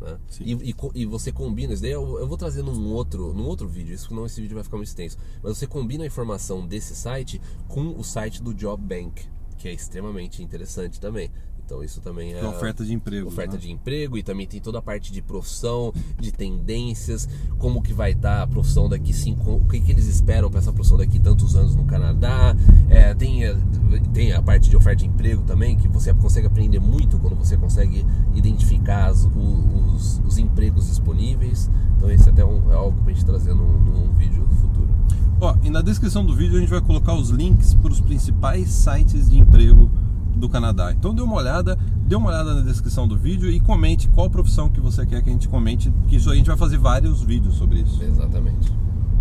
né? 0.00 0.18
E, 0.40 0.52
e 0.52 0.74
e 0.94 1.06
você 1.06 1.32
combina, 1.32 1.72
isso 1.72 1.82
daí 1.82 1.92
eu, 1.92 2.18
eu 2.18 2.26
vou 2.26 2.36
trazer 2.36 2.62
num 2.62 2.92
outro, 2.92 3.32
num 3.32 3.46
outro 3.46 3.66
vídeo, 3.68 3.94
isso 3.94 4.12
não 4.14 4.26
esse 4.26 4.40
vídeo 4.40 4.54
vai 4.54 4.64
ficar 4.64 4.76
muito 4.76 4.88
extenso, 4.88 5.16
mas 5.42 5.56
você 5.56 5.66
combina 5.66 6.04
a 6.04 6.06
informação 6.06 6.66
desse 6.66 6.94
site 6.94 7.40
com 7.68 7.98
o 7.98 8.04
site 8.04 8.42
do 8.42 8.52
Job 8.52 8.82
Bank, 8.82 9.26
que 9.56 9.68
é 9.68 9.72
extremamente 9.72 10.42
interessante 10.42 11.00
também. 11.00 11.30
Então 11.64 11.82
isso 11.82 12.00
também 12.00 12.34
é 12.34 12.44
oferta 12.44 12.84
de 12.84 12.92
emprego. 12.92 13.26
oferta 13.28 13.54
né? 13.54 13.58
de 13.62 13.72
emprego 13.72 14.18
e 14.18 14.22
também 14.22 14.46
tem 14.46 14.60
toda 14.60 14.78
a 14.78 14.82
parte 14.82 15.10
de 15.10 15.22
profissão, 15.22 15.92
de 16.20 16.30
tendências, 16.30 17.26
como 17.58 17.80
que 17.80 17.92
vai 17.94 18.12
estar 18.12 18.42
a 18.42 18.46
profissão 18.46 18.86
daqui 18.88 19.14
cinco, 19.14 19.52
o 19.52 19.64
que, 19.66 19.80
que 19.80 19.90
eles 19.92 20.06
esperam 20.06 20.50
para 20.50 20.58
essa 20.60 20.72
profissão 20.72 20.98
daqui 20.98 21.18
tantos 21.18 21.56
anos 21.56 21.74
no 21.74 21.84
Canadá. 21.84 22.54
É, 22.90 23.14
tem, 23.14 23.46
a- 23.46 23.56
tem 24.12 24.32
a 24.32 24.42
parte 24.42 24.68
de 24.68 24.76
oferta 24.76 24.98
de 25.00 25.06
emprego 25.06 25.42
também, 25.44 25.74
que 25.76 25.88
você 25.88 26.12
consegue 26.12 26.46
aprender 26.46 26.78
muito 26.80 27.18
quando 27.18 27.34
você 27.34 27.56
consegue 27.56 28.04
identificar 28.34 29.06
as- 29.06 29.24
os, 29.24 30.20
os 30.26 30.36
empregos 30.38 30.86
disponíveis. 30.88 31.70
Então 31.96 32.10
esse 32.10 32.28
até 32.28 32.42
é, 32.42 32.44
um- 32.44 32.70
é 32.70 32.74
algo 32.74 33.00
para 33.00 33.10
a 33.10 33.14
gente 33.14 33.24
trazer 33.24 33.54
num, 33.54 33.66
num 33.80 34.12
vídeo 34.12 34.46
futuro. 34.60 34.88
Ó, 35.40 35.56
e 35.62 35.70
na 35.70 35.80
descrição 35.80 36.24
do 36.26 36.34
vídeo 36.36 36.58
a 36.58 36.60
gente 36.60 36.68
vai 36.70 36.80
colocar 36.82 37.14
os 37.14 37.30
links 37.30 37.72
para 37.74 37.90
os 37.90 38.00
principais 38.02 38.68
sites 38.70 39.30
de 39.30 39.38
emprego 39.38 39.90
do 40.36 40.48
Canadá. 40.48 40.92
Então 40.92 41.14
dê 41.14 41.22
uma 41.22 41.36
olhada, 41.36 41.78
dê 42.06 42.14
uma 42.16 42.28
olhada 42.28 42.54
na 42.54 42.60
descrição 42.62 43.06
do 43.08 43.16
vídeo 43.16 43.50
e 43.50 43.60
comente 43.60 44.08
qual 44.08 44.28
profissão 44.30 44.68
que 44.68 44.80
você 44.80 45.04
quer 45.06 45.22
que 45.22 45.28
a 45.30 45.32
gente 45.32 45.48
comente, 45.48 45.92
que 46.08 46.16
isso 46.16 46.30
a 46.30 46.34
gente 46.34 46.46
vai 46.46 46.56
fazer 46.56 46.78
vários 46.78 47.22
vídeos 47.22 47.54
sobre 47.56 47.80
isso. 47.80 48.02
Exatamente. 48.02 48.72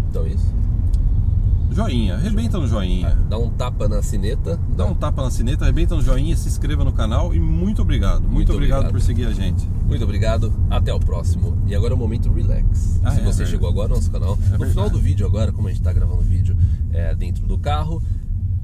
Então 0.09 0.23
é 0.25 0.29
isso. 0.29 0.53
Joinha, 1.71 2.15
arrebenta 2.15 2.59
no 2.59 2.67
joinha. 2.67 3.17
Dá 3.27 3.35
um 3.39 3.49
tapa 3.49 3.87
na 3.87 4.03
sineta. 4.03 4.59
Dá 4.77 4.85
um 4.85 4.93
tapa 4.93 5.23
na 5.23 5.31
sineta, 5.31 5.65
arrebenta 5.65 5.95
no 5.95 6.03
joinha, 6.03 6.35
se 6.37 6.47
inscreva 6.47 6.83
no 6.83 6.93
canal 6.93 7.33
e 7.33 7.39
muito 7.39 7.81
obrigado. 7.81 8.21
Muito, 8.21 8.33
Muito 8.33 8.53
obrigado, 8.53 8.79
obrigado. 8.81 8.91
por 8.93 9.01
seguir 9.01 9.25
a 9.25 9.33
gente. 9.33 9.67
Muito 9.87 10.03
obrigado, 10.03 10.53
até 10.69 10.93
o 10.93 10.99
próximo. 10.99 11.57
E 11.65 11.73
agora 11.73 11.93
é 11.93 11.95
o 11.95 11.97
momento 11.99 12.31
relax. 12.31 12.99
Ah, 13.03 13.09
Se 13.11 13.17
é 13.21 13.23
você 13.23 13.37
verdade. 13.39 13.49
chegou 13.49 13.69
agora 13.69 13.89
no 13.89 13.95
nosso 13.95 14.11
canal, 14.11 14.35
no 14.35 14.41
verdade. 14.43 14.69
final 14.71 14.89
do 14.89 14.99
vídeo 14.99 15.25
agora, 15.25 15.51
como 15.51 15.67
a 15.67 15.71
gente 15.71 15.79
está 15.79 15.91
gravando 15.91 16.19
o 16.19 16.23
vídeo 16.23 16.55
é, 16.91 17.15
dentro 17.15 17.47
do 17.47 17.57
carro, 17.57 18.03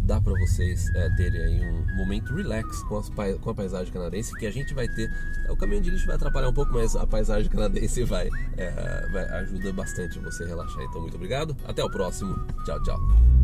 dá 0.10 0.20
para 0.20 0.34
vocês 0.40 0.90
é, 0.96 1.08
terem 1.12 1.40
aí 1.40 1.62
um 1.62 1.96
momento 1.96 2.34
relax 2.34 2.82
com, 2.84 2.98
as 2.98 3.10
com 3.10 3.50
a 3.52 3.54
paisagem 3.54 3.94
canadense, 3.94 4.36
que 4.38 4.48
a 4.48 4.52
gente 4.52 4.74
vai 4.74 4.88
ter. 4.88 5.08
O 5.48 5.56
caminhão 5.56 5.82
de 5.84 5.92
lixo 5.92 6.08
vai 6.08 6.16
atrapalhar 6.16 6.50
um 6.50 6.54
pouco, 6.54 6.74
mas 6.74 6.96
a 6.96 7.06
paisagem 7.06 7.48
canadense 7.50 8.04
vai, 8.04 8.28
é, 8.58 9.08
vai 9.12 9.24
ajuda 9.42 9.72
bastante 9.72 10.18
você 10.18 10.46
relaxar. 10.46 10.84
Então, 10.84 11.02
muito 11.02 11.16
obrigado, 11.16 11.56
até 11.64 11.84
o 11.84 11.90
próximo. 11.92 12.36
Tchau, 12.66 12.82
tchau. 12.82 13.39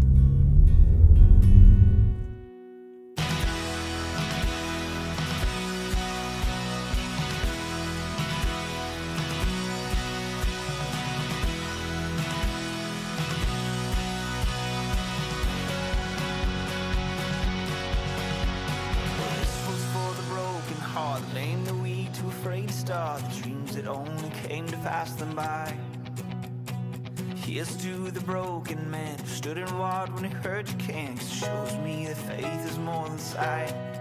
To 27.65 28.11
the 28.11 28.21
broken 28.21 28.89
man 28.89 29.17
stood 29.25 29.57
and 29.57 29.79
watched 29.79 30.13
when 30.13 30.23
he 30.23 30.29
heard 30.29 30.67
you 30.67 30.75
can, 30.75 31.17
'cause 31.17 31.27
it 31.27 31.35
shows 31.35 31.77
me 31.77 32.07
that 32.07 32.17
faith 32.17 32.65
is 32.69 32.77
more 32.77 33.07
than 33.07 33.19
sight. 33.19 33.94